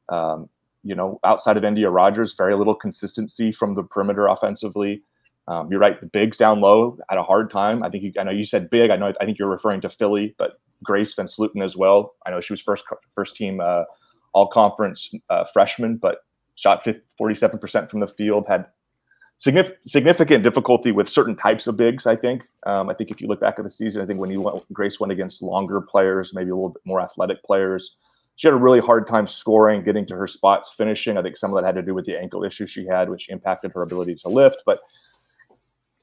[0.09, 0.49] Um,
[0.83, 5.03] you know, outside of Endyia Rogers, very little consistency from the perimeter offensively.
[5.47, 6.01] Um, you're right.
[6.01, 7.83] The bigs down low had a hard time.
[7.83, 8.91] I think you, I know you said big.
[8.91, 9.13] I know.
[9.21, 12.15] I think you're referring to Philly, but Grace VanSlooten as well.
[12.27, 13.85] I know she was first first team uh,
[14.33, 16.87] all conference uh, freshman, but shot
[17.21, 18.67] 47% from the field, had
[19.45, 22.43] signif- significant difficulty with certain types of bigs, I think.
[22.67, 24.73] Um, I think if you look back at the season, I think when you went,
[24.73, 27.97] Grace went against longer players, maybe a little bit more athletic players,
[28.41, 31.19] she had a really hard time scoring, getting to her spots, finishing.
[31.19, 33.29] I think some of that had to do with the ankle issue she had, which
[33.29, 34.63] impacted her ability to lift.
[34.65, 34.81] But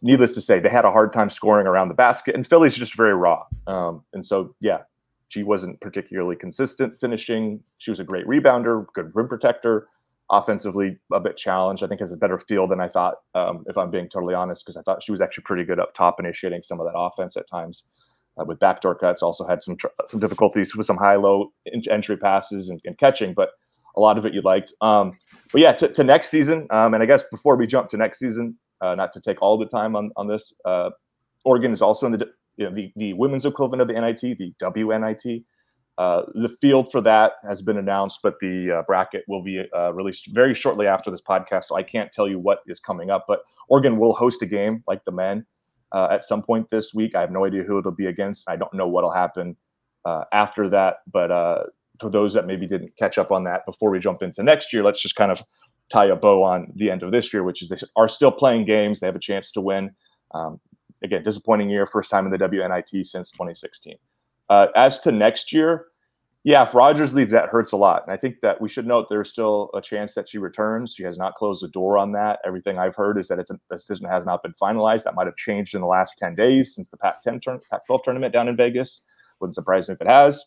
[0.03, 2.95] needless to say, they had a hard time scoring around the basket, and Philly's just
[2.95, 3.43] very raw.
[3.65, 4.81] Um, and so, yeah,
[5.29, 7.61] she wasn't particularly consistent finishing.
[7.77, 9.87] She was a great rebounder, good rim protector.
[10.29, 11.83] Offensively, a bit challenged.
[11.83, 14.65] I think has a better feel than I thought, um, if I'm being totally honest,
[14.65, 17.37] because I thought she was actually pretty good up top, initiating some of that offense
[17.37, 17.83] at times
[18.37, 19.21] uh, with backdoor cuts.
[19.21, 21.53] Also had some tr- some difficulties with some high low
[21.89, 23.51] entry passes and, and, catching, but
[23.95, 24.73] a lot of it you liked.
[24.81, 25.17] Um,
[25.51, 28.19] but yeah, to, to next season, um, and I guess before we jump to next
[28.19, 30.89] season, uh, not to take all the time on on this, uh,
[31.45, 34.54] Oregon is also in the you know, the, the women's equivalent of the NIT, the
[34.62, 35.43] WNIT.
[35.98, 39.91] Uh, the field for that has been announced, but the uh, bracket will be uh,
[39.93, 41.65] released very shortly after this podcast.
[41.65, 44.84] So I can't tell you what is coming up, but Oregon will host a game
[44.88, 45.43] like the men
[45.91, 47.15] uh, at some point this week.
[47.15, 48.43] I have no idea who it'll be against.
[48.48, 49.56] I don't know what'll happen
[50.06, 50.98] uh, after that.
[51.12, 51.63] But uh,
[52.00, 54.84] for those that maybe didn't catch up on that before we jump into next year,
[54.84, 55.43] let's just kind of
[55.91, 58.65] tie a bow on the end of this year, which is they are still playing
[58.65, 59.00] games.
[59.00, 59.91] They have a chance to win.
[60.34, 60.60] Um,
[61.03, 63.95] again, disappointing year, first time in the WNIT since 2016.
[64.49, 65.88] Uh, as to next year,
[66.43, 68.03] yeah, if Rogers leaves, that hurts a lot.
[68.03, 70.93] And I think that we should note there's still a chance that she returns.
[70.93, 72.39] She has not closed the door on that.
[72.45, 75.03] Everything I've heard is that it's a decision has not been finalized.
[75.03, 78.31] That might have changed in the last 10 days since the Pac-10 turn, Pac-12 tournament
[78.31, 79.01] down in Vegas.
[79.41, 80.45] Wouldn't surprise me if it has.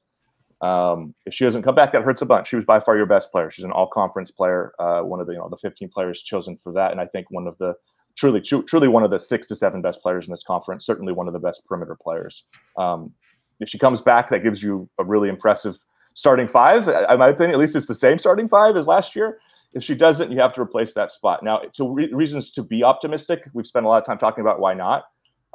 [0.63, 2.49] Um, if she doesn't come back, that hurts a bunch.
[2.49, 3.51] She was by far your best player.
[3.51, 6.73] She's an all-conference player, uh, one of the you know the 15 players chosen for
[6.73, 7.75] that, and I think one of the
[8.21, 10.85] truly truly one of the six to seven best players in this conference.
[10.85, 12.45] Certainly one of the best perimeter players.
[12.77, 13.13] Um,
[13.61, 15.79] if she comes back, that gives you a really impressive
[16.15, 16.87] starting five.
[16.87, 19.39] In my opinion, at least it's the same starting five as last year.
[19.73, 21.43] If she doesn't, you have to replace that spot.
[21.43, 24.61] Now, to re- reasons to be optimistic, we've spent a lot of time talking about
[24.61, 25.05] why not.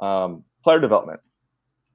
[0.00, 1.20] Um, player development.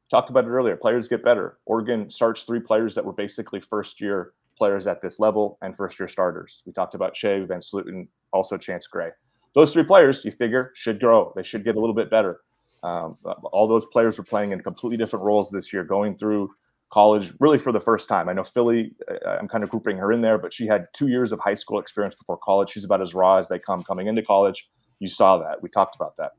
[0.10, 0.76] talked about it earlier.
[0.76, 1.58] Players get better.
[1.66, 6.00] Oregon starts three players that were basically first year players at this level and first
[6.00, 6.62] year starters.
[6.66, 9.10] We talked about Kyei, Van Sluten, also Chance Gray.
[9.54, 11.34] Those three players, you figure, should grow.
[11.36, 12.42] They should get a little bit better.
[12.84, 13.18] Um,
[13.52, 16.52] all those players were playing in completely different roles this year, going through
[16.92, 18.28] college really for the first time.
[18.28, 18.94] I know Philly,
[19.26, 21.80] I'm kind of grouping her in there, but she had two years of high school
[21.80, 22.72] experience before college.
[22.72, 24.70] She's about as raw as they come coming into college.
[25.00, 25.62] You saw that.
[25.62, 26.32] We talked about that.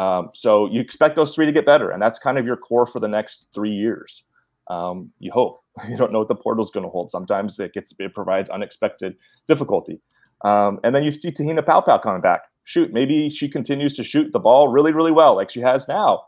[0.00, 2.86] Um, so you expect those three to get better, and that's kind of your core
[2.86, 4.22] for the next three years.
[4.68, 5.58] Um, you hope.
[5.88, 7.10] You don't know what the portal is going to hold.
[7.10, 9.16] Sometimes it gets it provides unexpected
[9.48, 9.98] difficulty.
[10.44, 12.42] Um, and then you see Te-Hina Paopao coming back.
[12.70, 16.22] Shoot, maybe she continues to shoot the ball really, really well, like she has now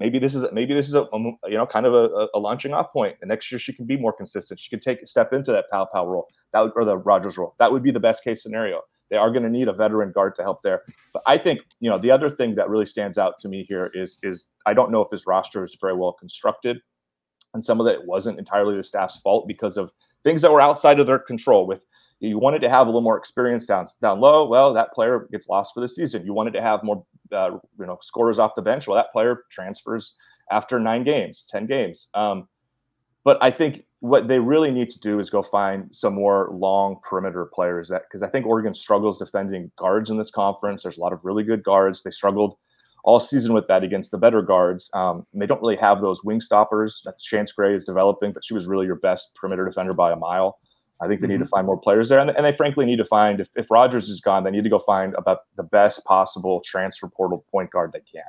[0.00, 2.72] maybe this is maybe this is a, a you know kind of a, a, launching
[2.72, 3.16] off point.
[3.20, 4.60] And next year she can be more consistent.
[4.60, 7.54] She can take a step into that Paopao role, that would, or the Rogers role.
[7.58, 8.80] That would be the best case scenario.
[9.10, 10.82] They are going to need a veteran guard to help there.
[11.12, 13.90] But I think you know the other thing that really stands out to me here
[13.94, 16.78] is is I don't know if this roster is very well constructed,
[17.54, 19.90] and some of that wasn't entirely the staff's fault because of
[20.24, 21.80] things that were outside of their control with
[22.20, 24.46] you wanted to have a little more experience down down low.
[24.46, 26.24] Well, that player gets lost for the season.
[26.24, 28.86] You wanted to have more, uh, you know, scorers off the bench.
[28.86, 30.14] Well, that player transfers
[30.50, 32.08] after nine games, ten games.
[32.14, 32.48] Um,
[33.24, 37.00] but I think what they really need to do is go find some more long
[37.08, 37.88] perimeter players.
[37.88, 40.84] That because I think Oregon struggles defending guards in this conference.
[40.84, 42.02] There's a lot of really good guards.
[42.02, 42.56] They struggled
[43.04, 44.90] all season with that against the better guards.
[44.92, 47.02] Um, they don't really have those wing stoppers.
[47.04, 50.16] That Chance Gray is developing, but she was really your best perimeter defender by a
[50.16, 50.58] mile.
[51.00, 51.32] I think they mm-hmm.
[51.32, 51.50] need to mm-hmm.
[51.50, 54.20] find more players there, and, and they frankly need to find if, if Rogers is
[54.20, 58.00] gone, they need to go find about the best possible transfer portal point guard they
[58.00, 58.22] can.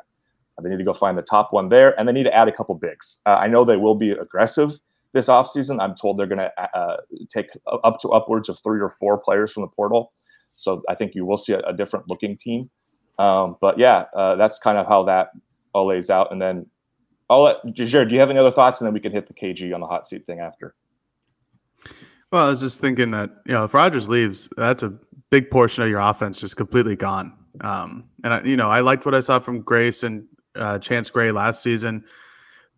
[0.57, 2.47] Uh, they need to go find the top one there, and they need to add
[2.47, 3.17] a couple bigs.
[3.25, 4.79] Uh, I know they will be aggressive
[5.13, 5.81] this offseason.
[5.81, 6.97] I'm told they're going to uh, uh,
[7.33, 7.49] take
[7.83, 10.13] up to upwards of three or four players from the portal.
[10.55, 12.69] So I think you will see a, a different looking team.
[13.19, 15.31] Um, but yeah, uh, that's kind of how that
[15.73, 16.31] all lays out.
[16.31, 16.65] And then
[17.29, 18.79] I'll let Jared, do you have any other thoughts?
[18.79, 20.75] And then we can hit the KG on the hot seat thing after.
[22.31, 24.93] Well, I was just thinking that you know if Rogers leaves, that's a
[25.29, 27.33] big portion of your offense just completely gone.
[27.61, 31.09] Um, and I, you know, I liked what I saw from Grace and uh, Chance
[31.09, 32.03] Gray last season,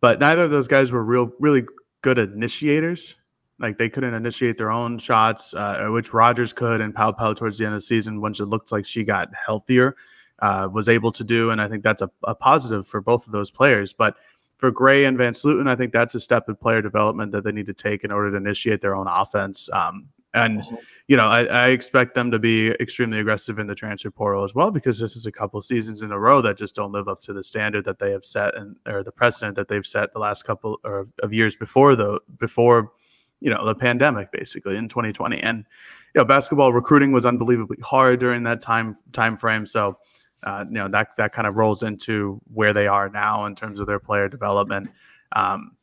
[0.02, 1.66] but neither of those guys were real, really
[2.02, 3.16] good initiators.
[3.60, 7.66] Like they couldn't initiate their own shots, uh, which Rogers could, and Paopao towards the
[7.66, 9.98] end of the season, once it looked like she got healthier,
[10.40, 11.52] uh, was able to do.
[11.52, 13.92] And I think that's a, a positive for both of those players.
[13.92, 14.16] But
[14.60, 17.66] for Gray and VanSlooten, I think that's a step in player development that they need
[17.68, 19.70] to take in order to initiate their own offense.
[19.72, 20.76] Um, and mm-hmm.
[21.08, 24.54] you know, I, I, expect them to be extremely aggressive in the transfer portal as
[24.54, 27.22] well because this is a couple seasons in a row that just don't live up
[27.22, 30.20] to the standard that they have set and or the precedent that they've set the
[30.20, 32.92] last couple or of years before the before
[33.40, 35.40] you know the pandemic basically in 2020.
[35.40, 35.66] And
[36.14, 39.66] you know, basketball recruiting was unbelievably hard during that time time frame.
[39.66, 39.98] So
[40.44, 43.80] uh, you know that that kind of rolls into where they are now in terms
[43.80, 44.90] of their player development.
[45.34, 45.76] Um,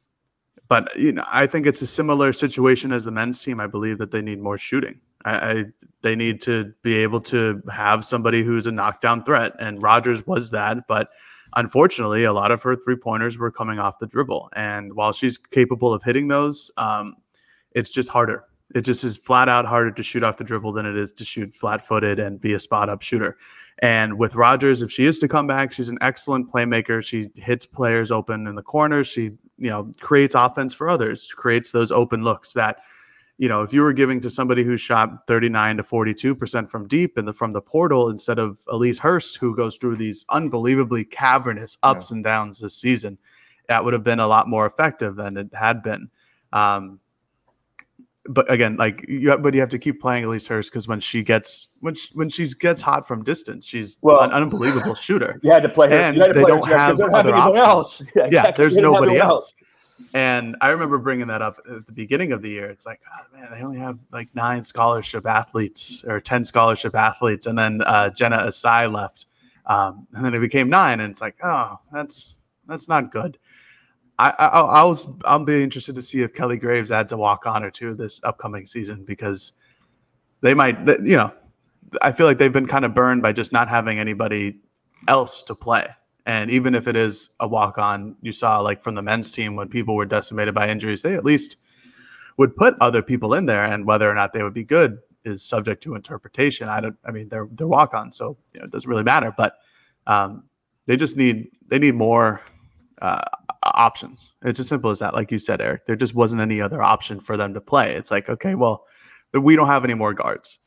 [0.69, 3.61] but you know, I think it's a similar situation as the men's team.
[3.61, 5.01] I believe that they need more shooting.
[5.25, 5.64] I, I
[6.03, 10.51] they need to be able to have somebody who's a knockdown threat, and Rogers was
[10.51, 11.11] that, but
[11.57, 14.51] unfortunately, a lot of her three pointers were coming off the dribble.
[14.55, 17.16] And while she's capable of hitting those, um,
[17.73, 18.45] it's just harder.
[18.75, 21.25] It just is flat out harder to shoot off the dribble than it is to
[21.25, 23.39] shoot flat footed and be a spot up shooter.
[23.79, 27.05] And with Rogers, if she is to come back, she's an excellent playmaker.
[27.05, 29.07] She hits players open in the corners.
[29.07, 32.79] She, you know, creates offense for others, creates those open looks that,
[33.39, 37.19] you know, if you were giving to somebody who shot 39 to 42% from deep
[37.19, 41.77] and the from the portal instead of Elise Hurst, who goes through these unbelievably cavernous
[41.83, 42.17] ups yeah.
[42.17, 43.19] and downs this season,
[43.69, 46.09] that would have been a lot more effective than it had been.
[46.53, 46.99] Um,
[48.29, 51.23] but again, like you, but you have to keep playing Elise Hurst because when she
[51.23, 55.41] gets when she, when she gets hot from distance, she's well, an unbelievable shooter.
[55.43, 57.59] You had to play her, and they don't have, don't have other options.
[57.59, 58.03] Else.
[58.15, 59.55] Yeah, yeah there's nobody else.
[59.55, 59.55] else.
[60.15, 62.67] And I remember bringing that up at the beginning of the year.
[62.67, 67.47] It's like, oh, man, they only have like nine scholarship athletes or ten scholarship athletes,
[67.47, 69.27] and then uh, Jenna Asai left,
[69.67, 72.35] um, and then it became nine, and it's like, oh, that's
[72.67, 73.39] that's not good.
[74.19, 77.63] I, I I'll I'll be interested to see if Kelly Graves adds a walk on
[77.63, 79.53] or two this upcoming season because
[80.41, 81.33] they might you know
[82.03, 84.59] I feel like they've been kind of burned by just not having anybody
[85.09, 85.87] else to play.
[86.25, 89.55] And even if it is a walk on, you saw like from the men's team
[89.55, 91.57] when people were decimated by injuries, they at least
[92.37, 95.43] would put other people in there, and whether or not they would be good is
[95.43, 96.69] subject to interpretation.
[96.69, 96.97] I don't.
[97.05, 99.33] I mean, they're they're walk on, so you know, it doesn't really matter.
[99.37, 99.55] But
[100.07, 100.45] um,
[100.87, 102.43] they just need they need more
[103.01, 103.23] uh,
[103.67, 104.31] Uh, options.
[104.43, 105.12] It's as simple as that.
[105.12, 107.97] Like you said, Eric, there just wasn't any other option for them to play.
[107.97, 108.85] It's like, okay, well,
[109.33, 110.61] we don't have any more guards.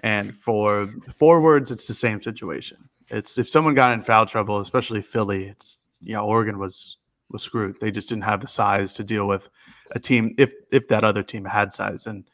[0.00, 0.88] And for
[1.18, 2.88] forwards, it's the same situation.
[3.08, 6.96] It's if someone got in foul trouble, especially Philly, it's you know, Oregon was
[7.30, 7.78] was screwed.
[7.78, 9.50] They just didn't have the size to deal with
[9.90, 12.06] a team if if that other team had size.
[12.06, 12.24] And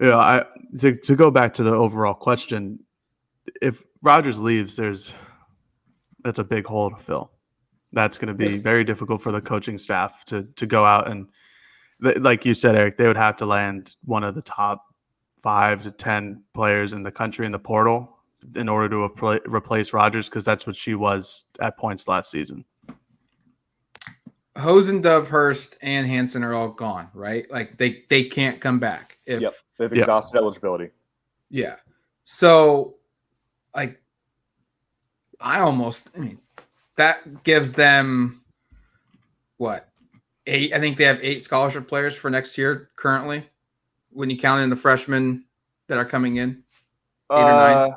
[0.00, 0.44] you know, I
[0.80, 2.78] to, to go back to the overall question,
[3.60, 5.12] if Rogers leaves, there's
[6.24, 7.32] that's a big hole to fill.
[7.96, 11.28] That's going to be very difficult for the coaching staff to to go out and,
[12.20, 14.84] like you said, Eric, they would have to land one of the top
[15.42, 18.18] five to ten players in the country in the portal
[18.54, 22.66] in order to repl- replace Rogers because that's what she was at points last season.
[24.58, 27.50] Hosen, Dove, Hurst, and Hanson are all gone, right?
[27.50, 29.18] Like they they can't come back.
[29.24, 30.42] If, yep, they've exhausted yep.
[30.42, 30.90] eligibility.
[31.48, 31.76] Yeah.
[32.24, 32.96] So,
[33.74, 34.02] like,
[35.40, 36.38] I almost, I mean,
[36.96, 38.42] that gives them
[39.58, 39.88] what
[40.46, 40.72] eight?
[40.72, 43.48] I think they have eight scholarship players for next year currently.
[44.10, 45.44] When you count in the freshmen
[45.88, 46.62] that are coming in,
[47.32, 47.94] eight uh, or nine.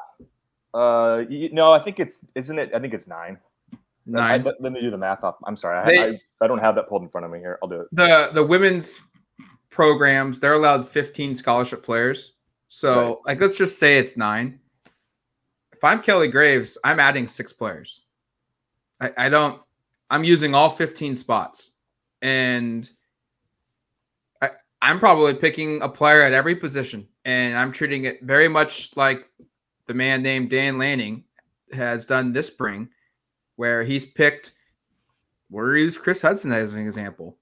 [0.74, 2.72] Uh, no, I think it's isn't it?
[2.74, 3.38] I think it's nine.
[4.06, 4.48] Nine.
[4.48, 5.36] I, let me do the math off.
[5.46, 7.60] I'm sorry, they, I, I don't have that pulled in front of me here.
[7.62, 7.88] I'll do it.
[7.92, 9.00] The the women's
[9.70, 12.34] programs they're allowed 15 scholarship players.
[12.68, 13.18] So right.
[13.26, 14.60] like let's just say it's nine.
[15.72, 18.02] If I'm Kelly Graves, I'm adding six players.
[19.02, 19.62] I, I don't.
[20.10, 21.72] I'm using all 15 spots,
[22.22, 22.90] and
[24.42, 28.96] I, I'm probably picking a player at every position, and I'm treating it very much
[28.98, 29.30] like
[29.88, 31.24] the man named Dan Lanning
[31.74, 32.90] has done this spring,
[33.56, 34.54] where he's picked.
[35.52, 37.38] We'll use Chris Hudson as an example.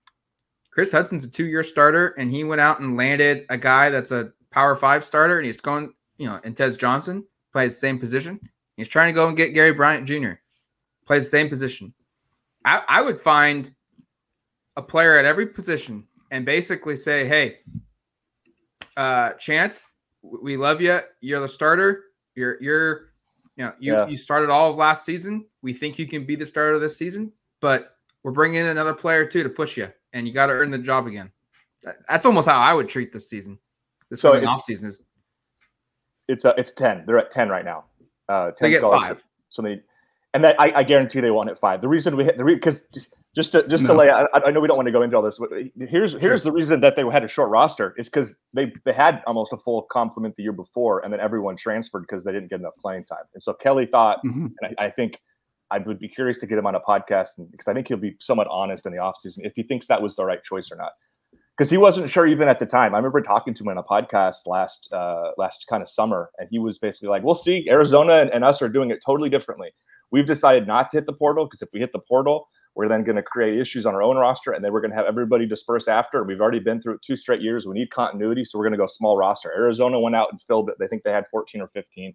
[0.71, 4.31] Chris Hudson's a two-year starter, and he went out and landed a guy that's a
[4.51, 8.39] Power Five starter, and he's going, you know, and Tez Johnson plays the same position.
[8.75, 10.33] He's trying to go and get Gary Bryant Jr
[11.07, 11.93] plays the same position.
[12.65, 13.73] I, I would find
[14.75, 17.59] a player at every position and basically say, hey,
[18.97, 19.87] uh, Chance,
[20.21, 20.99] we love you.
[21.21, 22.03] You're the starter.
[22.35, 23.11] You're you're
[23.55, 24.07] you know you yeah.
[24.07, 25.45] you started all of last season.
[25.61, 27.31] We think you can be the starter this season,
[27.61, 30.69] but we're bringing in another player too to push you, and you got to earn
[30.69, 31.31] the job again.
[32.09, 33.57] That's almost how I would treat this season.
[34.09, 35.01] This so off season is.
[36.27, 37.03] It's uh, it's ten.
[37.05, 37.85] They're at ten right now.
[38.29, 39.23] Uh, 10 they get five.
[39.49, 39.81] So they
[40.37, 41.81] and that I, I, guarantee they won at five.
[41.81, 42.83] The reason we hit the because
[43.35, 43.87] just to just no.
[43.87, 45.49] to lay, I, I, know we don't want to go into all this, but
[45.89, 46.19] here's sure.
[46.19, 49.51] here's the reason that they had a short roster is because they they had almost
[49.51, 52.75] a full complement the year before, and then everyone transferred because they didn't get enough
[52.79, 53.23] playing time.
[53.33, 54.45] And so Kelly thought, mm-hmm.
[54.61, 55.17] and I, I, think
[55.71, 57.97] I would be curious to get him on a podcast and, because I think he'll
[57.97, 60.75] be somewhat honest in the offseason if he thinks that was the right choice or
[60.75, 60.91] not.
[61.57, 62.93] Because he wasn't sure even at the time.
[62.93, 66.47] I remember talking to him on a podcast last uh, last kind of summer, and
[66.51, 67.65] he was basically like, "We'll see.
[67.67, 69.69] Arizona and, and us are doing it totally differently."
[70.11, 73.03] We've decided not to hit the portal because if we hit the portal, we're then
[73.03, 75.47] going to create issues on our own roster, and then we're going to have everybody
[75.47, 76.23] disperse after.
[76.23, 77.65] We've already been through it two straight years.
[77.65, 79.51] We need continuity, so we're going to go small roster.
[79.51, 80.75] Arizona went out and filled it.
[80.79, 82.13] They think they had 14 or 15.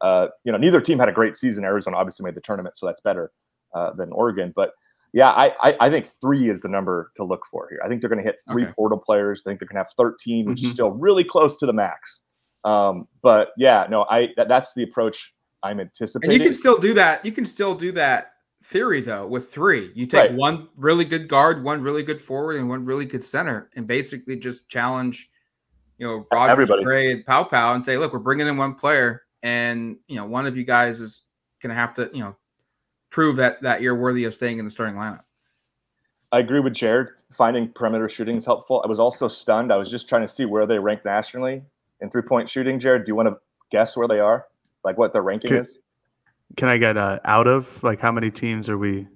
[0.00, 1.64] Uh, you know, neither team had a great season.
[1.64, 3.30] Arizona obviously made the tournament, so that's better
[3.74, 4.52] uh, than Oregon.
[4.56, 4.72] But
[5.12, 7.80] yeah, I, I, I think three is the number to look for here.
[7.84, 8.72] I think they're going to hit three okay.
[8.72, 9.42] portal players.
[9.46, 10.66] I think they're going to have 13, which mm-hmm.
[10.66, 12.22] is still really close to the max.
[12.64, 15.32] Um, but yeah, no, I that, that's the approach
[15.62, 16.30] I'm anticipating.
[16.30, 17.24] And you can still do that.
[17.24, 18.32] You can still do that
[18.64, 19.90] theory though with three.
[19.94, 20.34] You take right.
[20.34, 24.36] one really good guard, one really good forward, and one really good center, and basically
[24.36, 25.30] just challenge,
[25.98, 26.84] you know, Rogers, Everybody.
[26.84, 30.46] Gray, and Paopao, and say, look, we're bringing in one player, and you know, one
[30.46, 31.22] of you guys is
[31.62, 32.36] gonna have to, you know,
[33.10, 35.22] prove that that you're worthy of staying in the starting lineup.
[36.32, 37.08] I agree with Jared.
[37.34, 38.82] Finding perimeter shooting is helpful.
[38.84, 39.72] I was also stunned.
[39.72, 41.62] I was just trying to see where they rank nationally
[42.00, 42.80] in three point shooting.
[42.80, 43.36] Jared, do you want to
[43.70, 44.46] guess where they are?
[44.84, 45.78] Like what the ranking can, is?
[46.56, 49.06] Can I get uh, out of like how many teams are we?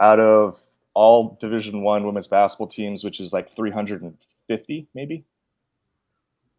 [0.00, 0.62] Out of
[0.94, 5.24] all Division One women's basketball teams, which is like 350, maybe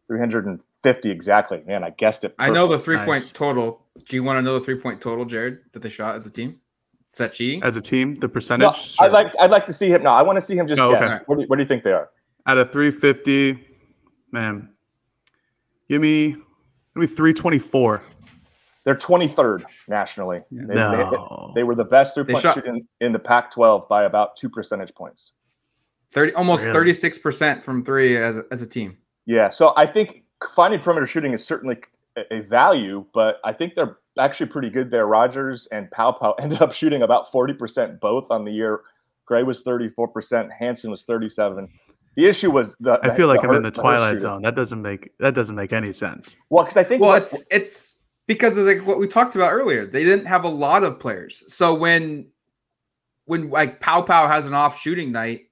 [0.07, 1.61] 350 exactly.
[1.65, 2.37] Man, I guessed it.
[2.37, 2.51] Perfect.
[2.51, 3.05] I know the three nice.
[3.05, 3.81] point total.
[4.07, 6.31] Do you want to know the three point total, Jared, that they shot as a
[6.31, 6.59] team?
[7.13, 7.63] Is that cheating?
[7.63, 8.65] As a team, the percentage?
[8.65, 9.05] No, sure.
[9.05, 10.03] I'd like I'd like to see him.
[10.03, 11.09] No, I want to see him just oh, guess.
[11.09, 11.23] Okay.
[11.27, 12.09] What, do, what do you think they are?
[12.45, 13.57] Out of 350,
[14.31, 14.69] man,
[15.87, 16.41] give me give
[16.95, 18.03] me 324.
[18.85, 20.37] They're 23rd nationally.
[20.51, 21.51] They, no.
[21.53, 24.49] they, they were the best three point shooting in the Pac 12 by about two
[24.49, 25.31] percentage points.
[26.13, 26.93] 30, almost really?
[26.93, 28.97] 36% from three as a, as a team.
[29.25, 29.49] Yeah.
[29.49, 30.23] So I think
[30.55, 31.77] finding perimeter shooting is certainly
[32.15, 35.07] a, a value, but I think they're actually pretty good there.
[35.07, 38.81] Rogers and Paopao ended up shooting about 40% both on the year.
[39.25, 41.67] Gray was 34%, Hanson was 37.
[42.15, 42.97] The issue was the.
[43.03, 44.41] I feel the, like the I'm in the twilight zone.
[44.43, 46.37] That doesn't make that doesn't make any sense.
[46.49, 47.94] Well, because I think well, what, it's it's
[48.27, 49.85] because of like what we talked about earlier.
[49.85, 51.43] They didn't have a lot of players.
[51.47, 52.27] So when
[53.25, 55.47] when like Paopao has an off shooting night,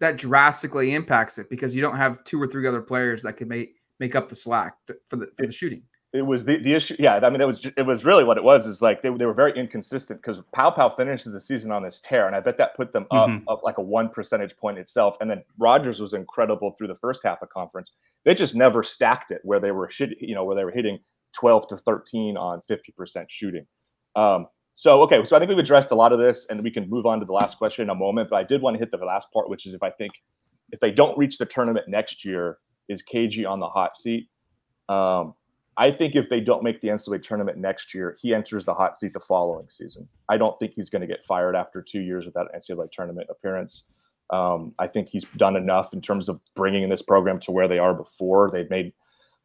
[0.00, 3.48] that drastically impacts it because you don't have two or three other players that can
[3.48, 4.76] make make up the slack
[5.08, 5.82] for the for the shooting.
[6.12, 6.96] it was the, the issue.
[6.98, 8.66] Yeah, I mean, it was it was really what it was.
[8.66, 12.26] Is like they, they were very inconsistent because Paopao finishes the season on this tear,
[12.26, 13.48] and I bet that put them up mm-hmm.
[13.48, 15.16] up like a one percentage point itself.
[15.20, 17.92] And then Rogers was incredible through the first half of conference.
[18.24, 20.98] They just never stacked it where they were you know, where they were hitting
[21.32, 23.66] twelve to thirteen on fifty percent shooting.
[24.16, 26.88] Um, so okay, so I think we've addressed a lot of this, and we can
[26.88, 28.30] move on to the last question in a moment.
[28.30, 30.12] But I did want to hit the last part, which is if I think
[30.72, 32.58] if they don't reach the tournament next year,
[32.88, 34.28] is KG on the hot seat?
[34.88, 35.34] Um,
[35.76, 38.98] I think if they don't make the NCAA tournament next year, he enters the hot
[38.98, 40.08] seat the following season.
[40.28, 43.28] I don't think he's going to get fired after two years without an NCAA tournament
[43.30, 43.84] appearance.
[44.30, 47.78] Um, I think he's done enough in terms of bringing this program to where they
[47.78, 48.50] are before.
[48.52, 48.92] They've made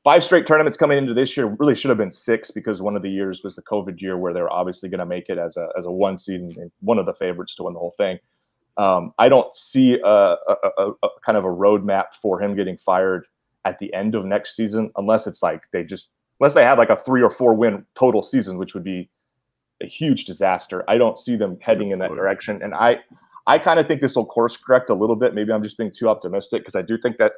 [0.06, 1.47] five straight tournaments coming into this year.
[1.60, 4.34] Really should have been six because one of the years was the COVID year where
[4.34, 7.06] they're obviously going to make it as a as a one seed and one of
[7.06, 8.20] the favorites to win the whole thing.
[8.78, 10.36] Um, I don't see a, a,
[10.78, 13.26] a, a, kind of a roadmap for him getting fired
[13.64, 16.89] at the end of next season, unless it's like they just unless they have like
[16.89, 19.10] a three or four win total season, which would be
[19.82, 20.84] a huge disaster.
[20.88, 22.99] I don't see them heading in that direction, and I
[23.47, 25.34] I kind of think this will course correct a little bit.
[25.34, 27.34] Maybe I'm just being too optimistic because I do think that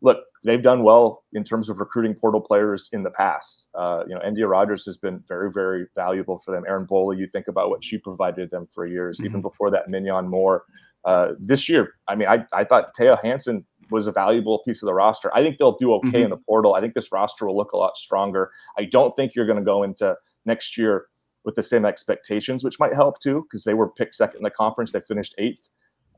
[0.00, 3.68] look they've done well in terms of recruiting portal players in the past.
[3.74, 6.64] Uh, you know, Endyia Rogers has been very very valuable for them.
[6.68, 9.26] Erin Boley, you think about what she provided them for years, mm-hmm.
[9.26, 9.88] even before that.
[9.88, 10.64] Minyon Moore.
[11.04, 14.86] Uh, this year, I mean, I, I thought Taya Hanson was a valuable piece of
[14.86, 15.34] the roster.
[15.34, 16.16] I think they'll do okay mm-hmm.
[16.16, 16.74] in the portal.
[16.74, 18.50] I think this roster will look a lot stronger.
[18.78, 20.14] I don't think you're going to go into
[20.46, 21.06] next year
[21.44, 24.50] with the same expectations, which might help too, because they were picked second in the
[24.50, 24.92] conference.
[24.92, 25.68] They finished eighth.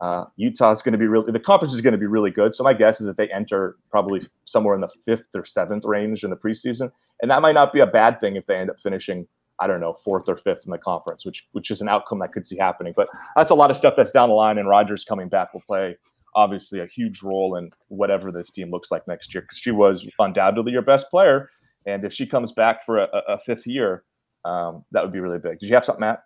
[0.04, 2.54] Uh, Utah is going to be really the conference is going to be really good.
[2.54, 6.24] So my guess is that they enter probably somewhere in the fifth or seventh range
[6.24, 6.92] in the preseason,
[7.22, 9.26] and that might not be a bad thing if they end up finishing
[9.60, 12.34] I don't know fourth or fifth in the conference, which which is an outcome that
[12.34, 12.92] could see happening.
[12.94, 15.62] But that's a lot of stuff that's down the line, and Rogers coming back will
[15.66, 15.96] play
[16.34, 20.06] obviously a huge role in whatever this team looks like next year because she was
[20.18, 21.48] undoubtedly your best player.
[21.86, 24.04] And if she comes back for a, a fifth year,
[24.44, 25.60] um, that would be really big.
[25.60, 26.24] Did you have something, Matt?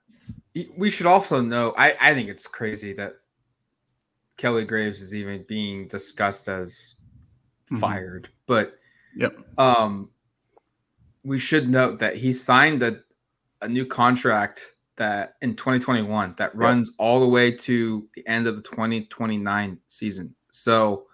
[0.77, 1.75] We should also know.
[1.79, 3.19] I, I think it's crazy that
[4.39, 6.95] Kelly Graves is even being discussed as
[7.71, 7.81] mm-hmm.
[7.81, 8.31] fired.
[8.47, 8.79] But
[9.15, 9.37] yep.
[9.59, 10.11] Um,
[11.25, 13.01] we should note that he signed a,
[13.61, 16.95] a new contract that in 2021 that runs yep.
[16.99, 20.35] all the way to the end of the 2029 season.
[20.53, 21.07] So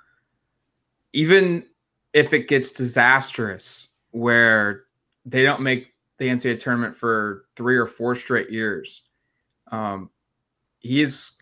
[1.13, 1.67] even
[2.13, 4.85] if it gets disastrous where
[5.25, 9.03] they don't make the NCAA tournament for three or four straight years,
[9.73, 10.11] um,
[10.79, 11.33] he's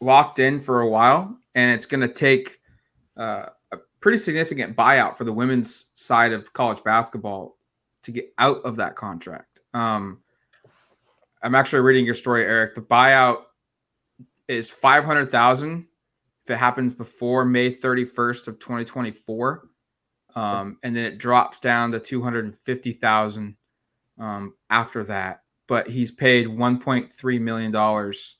[0.00, 2.60] locked in for a while, and it's going to take
[3.16, 7.56] uh, a pretty significant buyout for the women's side of college basketball
[8.02, 9.60] to get out of that contract.
[9.74, 10.20] Um,
[11.42, 12.74] I'm actually reading your story, Eric.
[12.74, 13.42] The buyout
[14.48, 15.86] is five hundred thousand
[16.44, 19.68] if it happens before May 31st of 2024,
[20.34, 23.56] um, and then it drops down to two hundred and fifty thousand
[24.18, 25.42] um, after that.
[25.68, 28.38] But he's paid 1.3 million dollars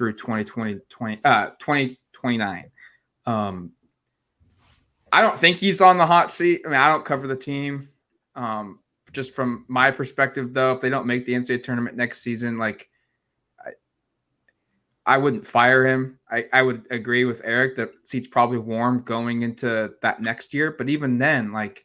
[0.00, 2.70] through 2020, 20, uh, 2029.
[3.26, 3.72] Um,
[5.12, 6.62] I don't think he's on the hot seat.
[6.64, 7.90] I mean, I don't cover the team.
[8.34, 8.78] Um,
[9.12, 12.88] just from my perspective, though, if they don't make the NCAA tournament next season, like
[15.04, 16.18] I, wouldn't fire him.
[16.30, 20.74] I, I would agree with Eric that seat's probably warm going into that next year.
[20.78, 21.84] But even then, like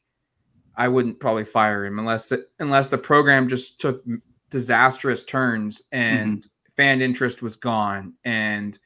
[0.77, 4.05] I wouldn't probably fire him unless it, unless the program just took
[4.49, 6.49] disastrous turns and mm-hmm.
[6.77, 8.79] Fan interest was gone and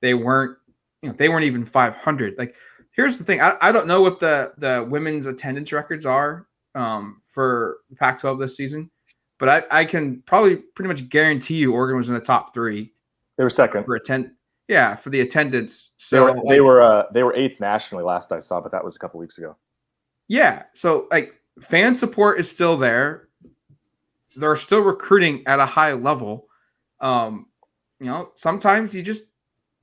[0.00, 0.56] they weren't
[1.02, 2.54] you know they weren't even 500 like
[2.92, 7.22] here's the thing I, I don't know what the the women's attendance records are um,
[7.28, 8.90] for Pac-12 this season,
[9.38, 12.92] but I, I can probably pretty much guarantee you Oregon was in the top three.
[13.36, 14.32] They were second for attend.
[14.68, 15.90] Yeah, for the attendance.
[15.98, 18.84] So they were they were, uh, they were eighth nationally last I saw, but that
[18.84, 19.56] was a couple weeks ago.
[20.28, 23.28] Yeah, so like fan support is still there.
[24.36, 26.48] They're still recruiting at a high level.
[27.04, 27.46] Um,
[28.00, 29.24] you know, sometimes you just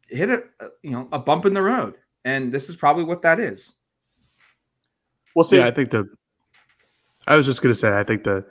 [0.10, 0.44] hit a
[0.84, 1.96] you know a bump in the road,
[2.26, 3.72] and this is probably what that is.
[5.36, 5.58] We'll see.
[5.58, 6.10] Yeah, I think the
[7.28, 8.46] I was just going to say, I think the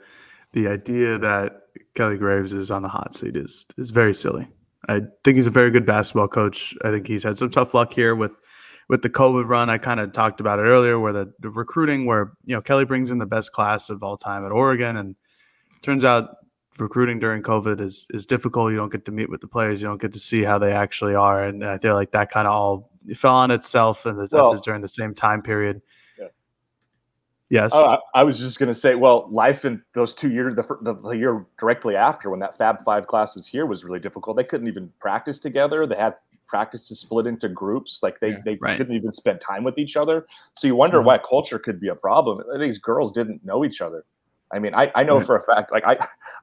[0.53, 1.63] the idea that
[1.95, 4.47] Kelly Graves is on the hot seat is is very silly.
[4.87, 6.73] I think he's a very good basketball coach.
[6.83, 8.31] I think he's had some tough luck here with
[8.89, 9.69] with the COVID run.
[9.69, 12.85] I kind of talked about it earlier, where the, the recruiting, where you know Kelly
[12.85, 15.15] brings in the best class of all time at Oregon, and
[15.81, 16.37] turns out
[16.79, 18.71] recruiting during COVID is is difficult.
[18.71, 19.81] You don't get to meet with the players.
[19.81, 22.47] You don't get to see how they actually are, and I feel like that kind
[22.47, 25.81] of all fell on itself and well, during the same time period.
[27.51, 27.73] Yes.
[27.73, 30.93] Uh, I was just going to say, well, life in those two years, the, the,
[30.93, 34.37] the, year directly after when that Fab Five class was here was really difficult.
[34.37, 35.85] They couldn't even practice together.
[35.85, 36.15] They had
[36.47, 37.99] practices split into groups.
[38.01, 38.77] Like they, yeah, they right.
[38.77, 40.27] couldn't even spend time with each other.
[40.53, 41.07] So you wonder mm-hmm.
[41.07, 42.41] why culture could be a problem.
[42.57, 44.05] These girls didn't know each other.
[44.53, 45.97] I mean, I, I know for a fact, like I,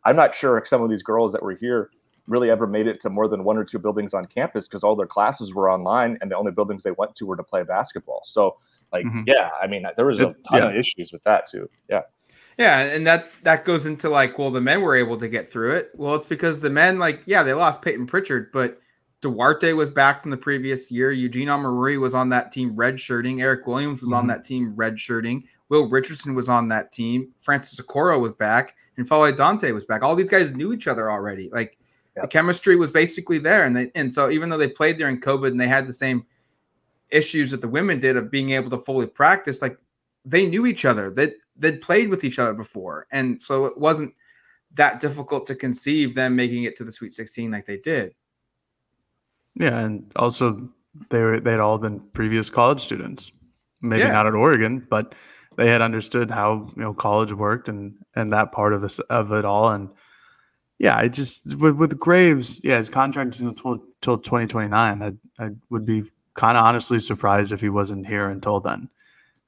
[0.04, 1.90] I'm not sure if some of these girls that were here
[2.26, 4.94] really ever made it to more than one or two buildings on campus because all
[4.94, 8.20] their classes were online and the only buildings they went to were to play basketball.
[8.24, 8.56] So,
[8.92, 9.22] like, mm-hmm.
[9.26, 10.68] yeah, I mean, there was a ton yeah.
[10.68, 11.68] of issues with that too.
[11.88, 12.02] Yeah.
[12.58, 15.76] Yeah, and that that goes into like, well, the men were able to get through
[15.76, 15.90] it.
[15.94, 18.80] Well, it's because the men, like, yeah, they lost Payton Pritchard, but
[19.20, 21.12] Duarte was back from the previous year.
[21.12, 23.40] Eugene Omoruyi was on that team redshirting.
[23.40, 24.18] Eric Williams was mm-hmm.
[24.18, 25.44] on that team redshirting.
[25.68, 27.30] Will Richardson was on that team.
[27.40, 30.02] Francis Okoro was back, and N'Faly Dante was back.
[30.02, 31.50] All these guys knew each other already.
[31.52, 31.78] Like
[32.16, 32.24] yep.
[32.24, 35.48] the chemistry was basically there, and they and so even though they played during COVID
[35.48, 36.24] and they had the same
[37.10, 39.78] issues that the women did of being able to fully practice, like
[40.24, 41.10] they knew each other.
[41.10, 44.14] That they, they'd played with each other before, and so it wasn't
[44.74, 48.14] that difficult to conceive them making it to the Sweet 16 like they did.
[49.54, 50.68] Yeah, and also
[51.10, 53.32] they were they'd all been previous college students,
[53.80, 54.12] maybe yeah.
[54.12, 55.14] not at Oregon, but
[55.58, 59.32] they had understood how you know college worked and and that part of this of
[59.32, 59.70] it all.
[59.70, 59.90] And
[60.78, 63.78] yeah, I just with with Graves, yeah, his contract is until
[64.18, 65.02] twenty nine.
[65.02, 66.04] I I would be
[66.34, 68.88] kind of honestly surprised if he wasn't here until then.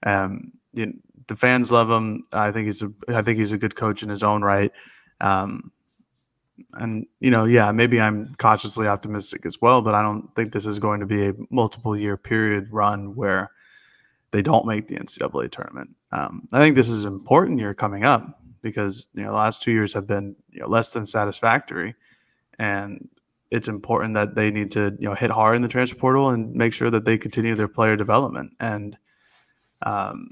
[0.04, 0.92] Um, you know,
[1.28, 2.24] the fans love him.
[2.32, 4.72] I think he's a I think he's a good coach in his own right.
[5.20, 5.70] Um,
[6.74, 10.66] and you know, yeah, maybe I'm cautiously optimistic as well, but I don't think this
[10.66, 13.52] is going to be a multiple year period run where
[14.33, 15.91] they don't make the NCAA tournament.
[16.12, 19.62] Um, I think this is an important year coming up because you know the last
[19.62, 21.95] two years have been you know, less than satisfactory,
[22.59, 23.09] and
[23.51, 26.55] it's important that they need to you know hit hard in the transfer portal and
[26.55, 28.97] make sure that they continue their player development and.
[29.83, 30.28] Um,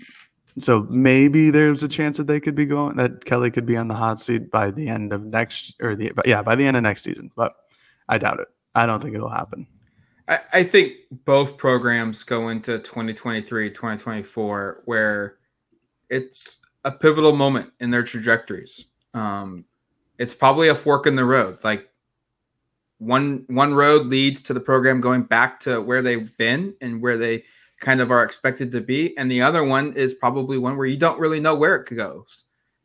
[0.58, 3.86] so maybe there's a chance that they could be going that Kelly could be on
[3.86, 6.82] the hot seat by the end of next or the yeah by the end of
[6.82, 7.54] next season, but
[8.08, 8.48] I doubt it.
[8.74, 9.66] I don't think it'll happen.
[10.28, 15.36] I, I think both programs go into 2023, 2024 where
[16.10, 18.86] it's a pivotal moment in their trajectories.
[19.14, 19.64] Um,
[20.18, 21.58] it's probably a fork in the road.
[21.64, 21.88] Like
[22.98, 27.16] one one road leads to the program going back to where they've been and where
[27.16, 27.44] they
[27.80, 29.16] kind of are expected to be.
[29.16, 32.44] And the other one is probably one where you don't really know where it goes.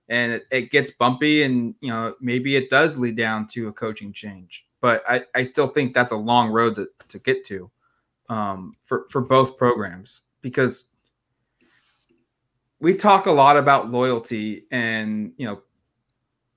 [0.09, 3.73] And it, it gets bumpy and you know, maybe it does lead down to a
[3.73, 4.67] coaching change.
[4.83, 7.71] But I, I still think that's a long road to, to get to
[8.27, 10.89] um, for, for both programs because
[12.81, 15.61] we talk a lot about loyalty and you know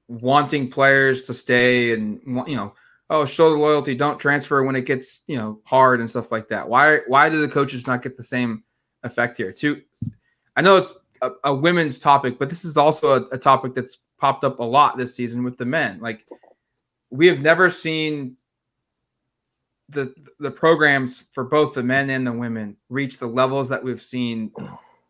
[0.09, 2.75] wanting players to stay and you know
[3.11, 6.49] oh, show the loyalty, don't transfer when it gets you know hard and stuff like
[6.49, 6.69] that.
[6.69, 8.65] Why why do the coaches not get the same
[9.05, 9.53] effect here?
[9.53, 9.83] Too,
[10.57, 13.99] I know it's a, a women's topic, but this is also a, a, topic that's
[14.19, 16.01] popped up a lot this season with the men.
[16.01, 16.27] Like
[17.11, 18.37] we have never seen
[19.89, 24.03] the the programs for both the men and the women reach the levels that we've
[24.03, 24.51] seen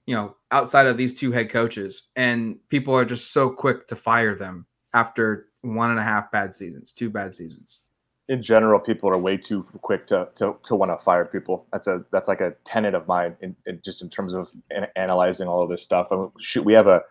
[0.04, 3.96] you know outside of these two head coaches and people are just so quick to
[3.96, 7.80] fire them after one and a half bad seasons two bad seasons
[8.28, 11.66] in general, people are way too quick to to, to want to fire people.
[11.72, 14.86] That's a that's like a tenet of mine, in, in just in terms of an,
[14.96, 16.08] analyzing all of this stuff.
[16.10, 17.02] I mean, shoot, we have a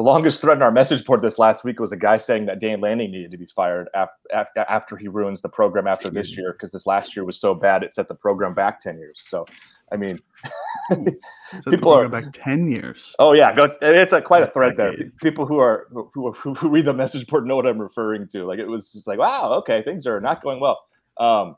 [0.00, 2.58] the longest thread in our message board this last week was a guy saying that
[2.58, 6.52] Dan Lanning needed to be fired after after he ruins the program after this year
[6.52, 9.20] because this last year was so bad it set the program back ten years.
[9.28, 9.44] So,
[9.92, 10.18] I mean,
[11.68, 13.14] people are back ten years.
[13.18, 14.94] Oh yeah, go, it's a, quite a thread there.
[15.20, 18.46] People who are who, who, who read the message board know what I'm referring to.
[18.46, 20.80] Like it was just like, wow, okay, things are not going well.
[21.18, 21.56] Um,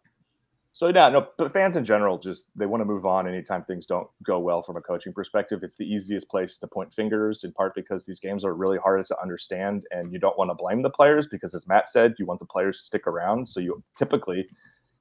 [0.74, 3.86] so yeah, no, but fans in general just they want to move on anytime things
[3.86, 5.60] don't go well from a coaching perspective.
[5.62, 9.04] It's the easiest place to point fingers, in part because these games are really hard
[9.06, 12.24] to understand, and you don't want to blame the players because, as Matt said, you
[12.24, 13.50] want the players to stick around.
[13.50, 14.46] So you typically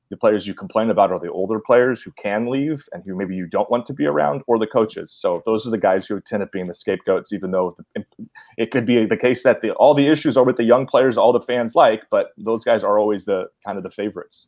[0.09, 3.33] the players you complain about are the older players who can leave and who maybe
[3.33, 5.11] you don't want to be around, or the coaches.
[5.17, 7.73] So those are the guys who tend up being the scapegoats, even though
[8.57, 11.17] it could be the case that the, all the issues are with the young players,
[11.17, 14.47] all the fans like, but those guys are always the kind of the favorites.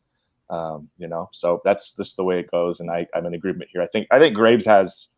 [0.50, 3.70] Um, you know, so that's just the way it goes, and I, I'm in agreement
[3.72, 3.82] here.
[3.82, 5.08] I think I think Graves has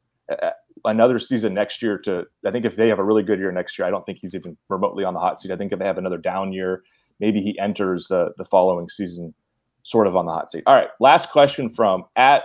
[0.84, 1.98] another season next year.
[1.98, 4.18] To I think if they have a really good year next year, I don't think
[4.20, 5.50] he's even remotely on the hot seat.
[5.50, 6.82] I think if they have another down year,
[7.20, 9.34] maybe he enters the the following season
[9.82, 10.64] sort of on the hot seat.
[10.66, 12.42] All right, last question from at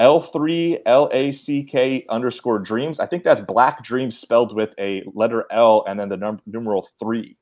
[0.00, 3.00] L3LACK underscore dreams.
[3.00, 6.88] I think that's black dreams spelled with a letter L and then the num- numeral
[7.00, 7.36] three,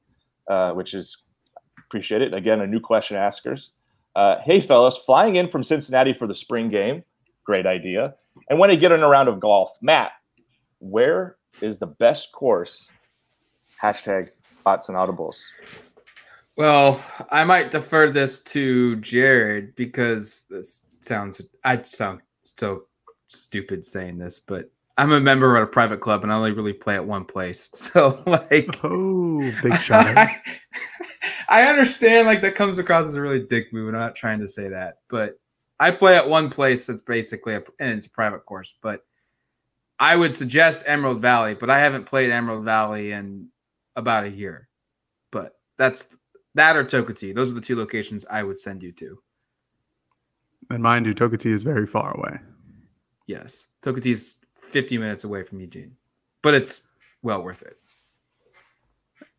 [0.48, 1.18] uh, which is
[1.86, 2.32] appreciate it.
[2.32, 3.72] Again, a new question askers.
[4.16, 7.04] Uh, hey, fellas, flying in from Cincinnati for the spring game.
[7.44, 8.14] Great idea.
[8.48, 10.12] And when I get in a round of golf, Matt,
[10.78, 12.88] where is the best course?
[13.80, 14.30] Hashtag
[14.64, 15.42] Odds and Audibles.
[16.56, 16.98] Well,
[17.30, 22.84] I might defer this to Jared because this sounds I sound so
[23.28, 26.72] stupid saying this, but I'm a member of a private club and I only really
[26.72, 27.70] play at one place.
[27.74, 30.16] So like Oh, big shot.
[30.16, 30.40] I,
[31.48, 33.88] I understand like that comes across as a really dick move.
[33.88, 35.38] and I'm not trying to say that, but
[35.78, 38.74] I play at one place that's basically a, and it's a private course.
[38.82, 39.04] But
[39.98, 43.48] I would suggest Emerald Valley, but I haven't played Emerald Valley in
[43.94, 44.68] about a year.
[45.30, 46.08] But that's
[46.54, 47.34] that or Tokatee.
[47.34, 49.18] Those are the two locations I would send you to.
[50.70, 52.38] and mind you, Tokatee is very far away.
[53.26, 55.96] Yes, Tokatee is 50 minutes away from Eugene,
[56.42, 56.88] but it's
[57.22, 57.78] well worth it.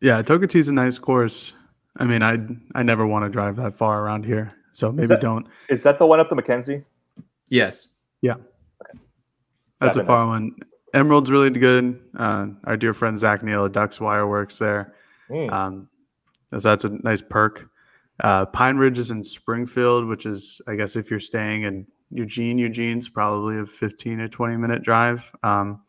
[0.00, 1.52] Yeah, Tokatee is a nice course.
[1.98, 2.38] I mean, I
[2.74, 5.46] I never want to drive that far around here, so maybe that- don't.
[5.68, 6.84] Is that the one up the McKenzie?
[7.48, 7.88] Yes.
[8.20, 8.34] Yeah.
[9.80, 10.56] That's a far one.
[10.92, 12.00] Emerald's really good.
[12.16, 14.94] Uh, our dear friend Zach Neal at Ducks Wire works there.
[15.28, 15.50] Hmm.
[15.50, 15.88] Um,
[16.52, 17.68] so that's a nice perk.
[18.20, 22.58] Uh, Pine Ridge is in Springfield, which is, I guess, if you're staying in Eugene,
[22.58, 25.30] Eugene's probably a 15 to 20 minute drive.
[25.42, 25.82] Um,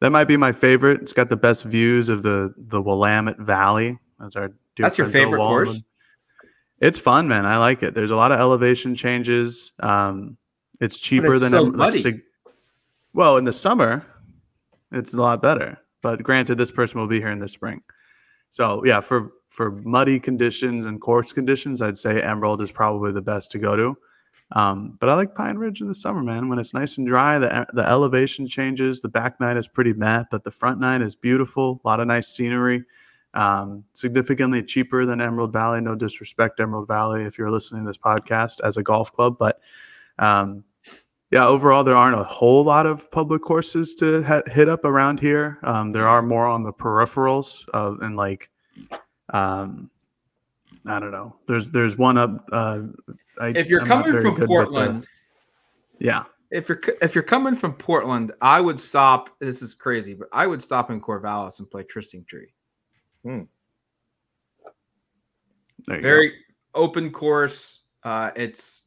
[0.00, 1.02] that might be my favorite.
[1.02, 3.98] It's got the best views of the the Willamette Valley.
[4.18, 5.82] That's our dear That's your favorite course?
[6.80, 7.46] It's fun, man.
[7.46, 7.94] I like it.
[7.94, 9.72] There's a lot of elevation changes.
[9.80, 10.36] Um,
[10.80, 12.22] it's cheaper it's than so sig-
[13.14, 14.04] well, in the summer,
[14.90, 15.78] it's a lot better.
[16.02, 17.82] But granted, this person will be here in the spring.
[18.50, 23.22] So yeah, for for muddy conditions and course conditions, I'd say Emerald is probably the
[23.22, 23.96] best to go to.
[24.54, 26.48] Um, but I like Pine Ridge in the summer, man.
[26.48, 29.00] When it's nice and dry, the the elevation changes.
[29.00, 31.80] The back nine is pretty matte, but the front nine is beautiful.
[31.84, 32.82] A lot of nice scenery.
[33.34, 35.80] Um, significantly cheaper than Emerald Valley.
[35.80, 39.60] No disrespect, Emerald Valley, if you're listening to this podcast as a golf club, but
[40.18, 40.62] um,
[41.30, 45.18] yeah, overall, there aren't a whole lot of public courses to ha- hit up around
[45.18, 45.58] here.
[45.62, 48.50] Um, there are more on the peripherals of and like,
[49.30, 49.90] um,
[50.86, 51.34] I don't know.
[51.48, 52.44] There's there's one up.
[52.52, 52.82] Uh,
[53.40, 55.06] I, If you're I'm coming from good with the- Portland,
[55.98, 59.30] yeah, if you're if you're coming from Portland, I would stop.
[59.40, 62.52] This is crazy, but I would stop in Corvallis and play Trysting Tree.
[63.24, 63.44] There
[65.88, 66.32] you Very
[66.74, 67.80] open course.
[68.04, 68.82] Uh, it's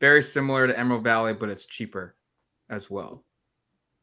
[0.00, 2.16] very similar to Emerald Valley, but it's cheaper
[2.70, 3.24] as well.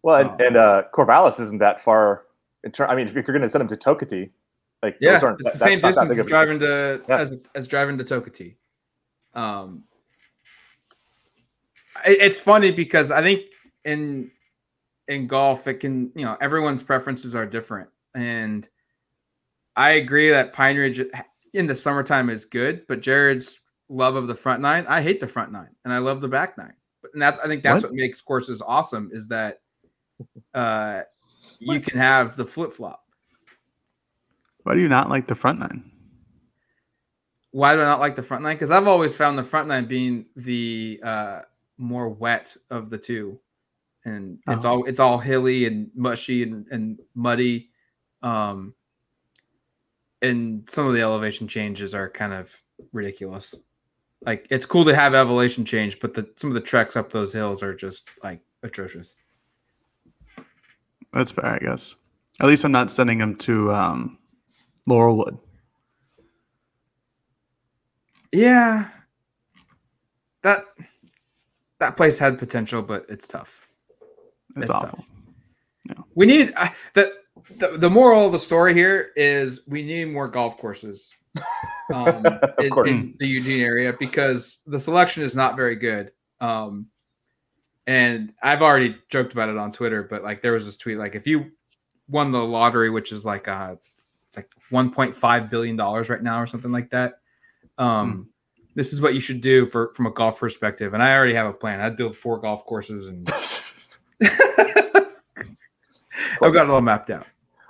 [0.03, 0.45] Well, and, Oh.
[0.45, 2.23] and uh, Corvallis isn't that far.
[2.63, 4.29] In ter- I mean, if you're going to send them to Tokatee,
[4.83, 7.17] like Yeah, those aren't, it's the that- same that's distance as driving to Yeah.
[7.19, 8.55] as, as driving to Tokatee.
[9.33, 9.83] Um,
[12.05, 13.45] it- it's funny because I think
[13.85, 14.31] in
[15.07, 18.67] in golf it can you know everyone's preferences are different, and
[19.77, 21.01] I agree that Pine Ridge
[21.53, 25.27] in the summertime is good, but Jared's love of the front nine, I hate the
[25.27, 26.73] front nine, and I love the back nine.
[27.13, 27.91] And that's I think that's What?
[27.91, 29.61] what, makes courses awesome is that
[30.53, 31.01] uh,
[31.59, 33.05] you can have the flip flop.
[34.63, 35.89] Why do you not like the front nine?
[37.51, 38.55] Why do I not like the front nine?
[38.55, 41.41] Because I've always found the front nine being the uh,
[41.77, 43.39] more wet of the two,
[44.05, 44.69] and it's Oh.
[44.69, 47.69] all it's all hilly and mushy and, and muddy,
[48.23, 48.73] um,
[50.21, 52.55] and some of the elevation changes are kind of
[52.93, 53.55] ridiculous.
[54.25, 57.33] Like it's cool to have elevation change, but the some of the treks up those
[57.33, 59.15] hills are just like atrocious.
[61.13, 61.95] That's fair, I guess.
[62.41, 64.17] At least I'm not sending him to um,
[64.87, 65.39] Laurelwood.
[68.31, 68.89] Yeah,
[70.41, 70.65] that
[71.79, 73.67] that place had potential, but it's tough.
[74.55, 75.05] It's, It's awful.
[76.15, 77.13] We need uh, the,
[77.57, 81.13] the the moral of the story here is we need more golf courses
[81.93, 82.25] um,
[82.59, 86.11] in, in the Eugene area because the selection is not very good.
[86.39, 86.87] Um,
[87.85, 91.15] and I've already joked about it on Twitter, but like there was this tweet like
[91.15, 91.51] if you
[92.07, 93.75] won the lottery, which is like uh
[94.27, 97.19] it's like 1.5 billion dollars right now or something like that.
[97.77, 98.29] Um,
[98.75, 100.93] this is what you should do for from a golf perspective.
[100.93, 101.79] And I already have a plan.
[101.81, 103.27] I'd build four golf courses and
[106.41, 107.25] I've got it all mapped out.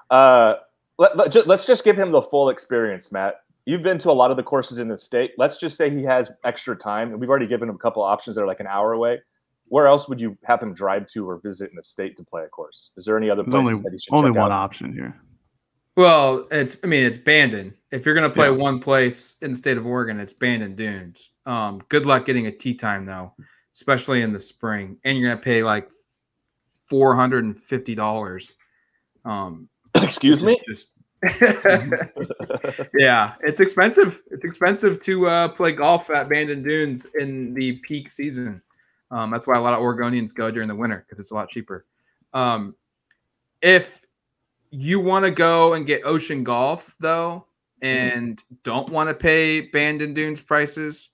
[0.09, 0.55] Uh,
[0.97, 3.41] let, let, ju- let's just give him the full experience, Matt.
[3.65, 5.31] You've been to a lot of the courses in the state.
[5.37, 8.35] Let's just say he has extra time, and we've already given him a couple options
[8.35, 9.21] that are like an hour away.
[9.69, 12.43] Where else would you have him drive to or visit in the state to play
[12.43, 12.91] a course?
[12.95, 14.59] Is there any other There's only that he should only check one out?
[14.59, 15.19] option here.
[15.97, 17.73] Well, it's I mean it's Bandon.
[17.91, 18.55] If you're gonna play Yeah.
[18.55, 21.31] one place in the state of Oregon, it's Bandon Dunes.
[21.45, 23.33] Um, good luck getting a tee time though,
[23.75, 25.89] especially in the spring, and you're gonna pay like
[26.87, 28.55] four hundred and fifty dollars.
[29.25, 30.59] Um, Excuse me.
[30.67, 30.91] Just
[32.93, 34.21] yeah, it's expensive.
[34.29, 38.61] It's expensive to uh, play golf at Bandon Dunes in the peak season.
[39.09, 41.49] Um, that's why a lot of Oregonians go during the winter because it's a lot
[41.49, 41.85] cheaper.
[42.33, 42.75] Um,
[43.61, 44.03] if
[44.69, 47.45] you want to go and get ocean golf though,
[47.81, 51.09] and don't want to pay Bandon Dunes prices,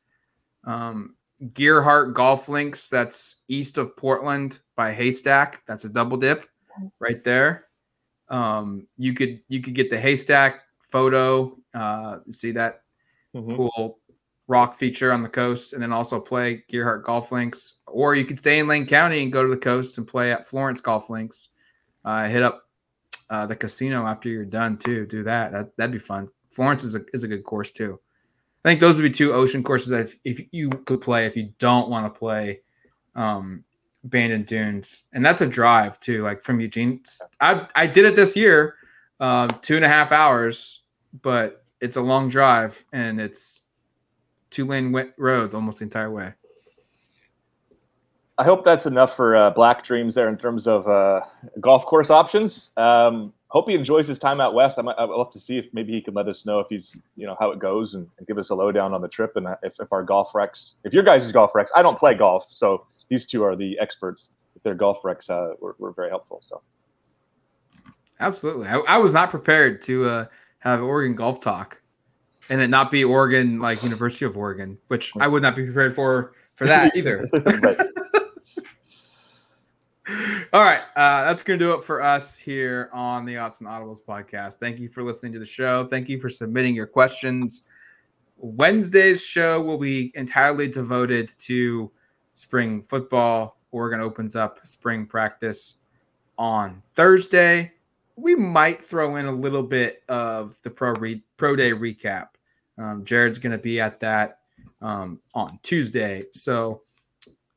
[0.65, 2.89] um, Gearhart Golf Links.
[2.89, 5.63] That's east of Portland by Haystack.
[5.67, 6.45] That's a double dip
[6.99, 7.67] right there.
[8.29, 11.57] Um, you could you could get the Haystack photo.
[11.73, 12.81] Uh, see that
[13.35, 13.55] Mhm.
[13.55, 13.99] cool
[14.47, 17.79] rock feature on the coast, and then also play Gearhart Golf Links.
[17.87, 20.47] Or you could stay in Lane County and go to the coast and play at
[20.47, 21.49] Florence Golf Links.
[22.05, 22.63] Uh, hit up
[23.29, 25.05] uh, the casino after you're done too.
[25.07, 25.51] Do that.
[25.51, 26.29] That that'd be fun.
[26.51, 27.99] Florence is a is a good course too.
[28.63, 31.35] I think those would be two ocean courses that if, if you could play if
[31.35, 32.61] you don't want to play
[33.15, 33.63] um,
[34.05, 36.23] Bandon Dunes, and that's a drive too.
[36.23, 37.01] Like from Eugene,
[37.41, 38.75] I I did it this year,
[39.19, 40.83] um, two and a half hours,
[41.21, 43.63] but it's a long drive and it's
[44.49, 46.33] two lane wet road almost the entire way.
[48.37, 51.21] I hope that's enough for uh, Black Dreams there in terms of uh,
[51.59, 52.71] golf course options.
[52.77, 54.79] Um, hope he enjoys his time out west.
[54.79, 56.97] I might, I'd love to see if maybe he can let us know if he's,
[57.15, 59.47] you know, how it goes and, and give us a lowdown on the trip and
[59.47, 62.47] uh, if, if our golf wrecks, if your guys' golf wrecks, I don't play golf,
[62.51, 64.29] so these two are the experts.
[64.55, 66.41] If their golf wrecks uh, were, were very helpful.
[66.45, 66.61] So
[68.19, 70.25] Absolutely, I, I was not prepared to uh,
[70.59, 71.79] have Oregon golf talk,
[72.49, 75.95] and it not be Oregon like University of Oregon, which I would not be prepared
[75.95, 77.29] for for that either.
[80.53, 83.67] All right, uh, that's going to do it for us here on the Odds and
[83.67, 84.59] Audibles podcast.
[84.59, 85.87] Thank you for listening to the show.
[85.87, 87.63] Thank you for submitting your questions.
[88.37, 91.89] Wednesday's show will be entirely devoted to
[92.35, 93.57] spring football.
[93.71, 95.77] Oregon opens up spring practice
[96.37, 97.71] on Thursday.
[98.15, 102.27] We might throw in a little bit of the pro re- pro day recap.
[102.77, 104.41] Um, Jared's going to be at that
[104.83, 106.83] um, on Tuesday, so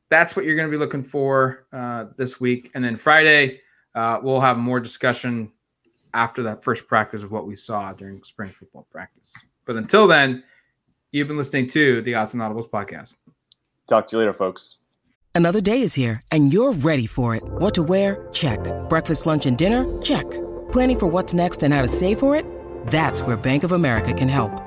[0.09, 2.71] that's what you're going to be looking for uh, this week.
[2.73, 3.61] And then Friday,
[3.95, 5.51] uh, we'll have more discussion
[6.13, 9.33] after that first practice of what we saw during spring football practice.
[9.65, 10.43] But until then,
[11.11, 13.15] you've been listening to the Odds and Audibles podcast.
[13.87, 14.77] Talk to you later, folks.
[15.35, 17.43] Another day is here, and you're ready for it.
[17.45, 18.27] What to wear?
[18.33, 18.59] Check.
[18.89, 19.85] Breakfast, lunch, and dinner?
[20.01, 20.25] Check.
[20.71, 22.45] Planning for what's next and how to save for it?
[22.87, 24.66] That's where Bank of America can help.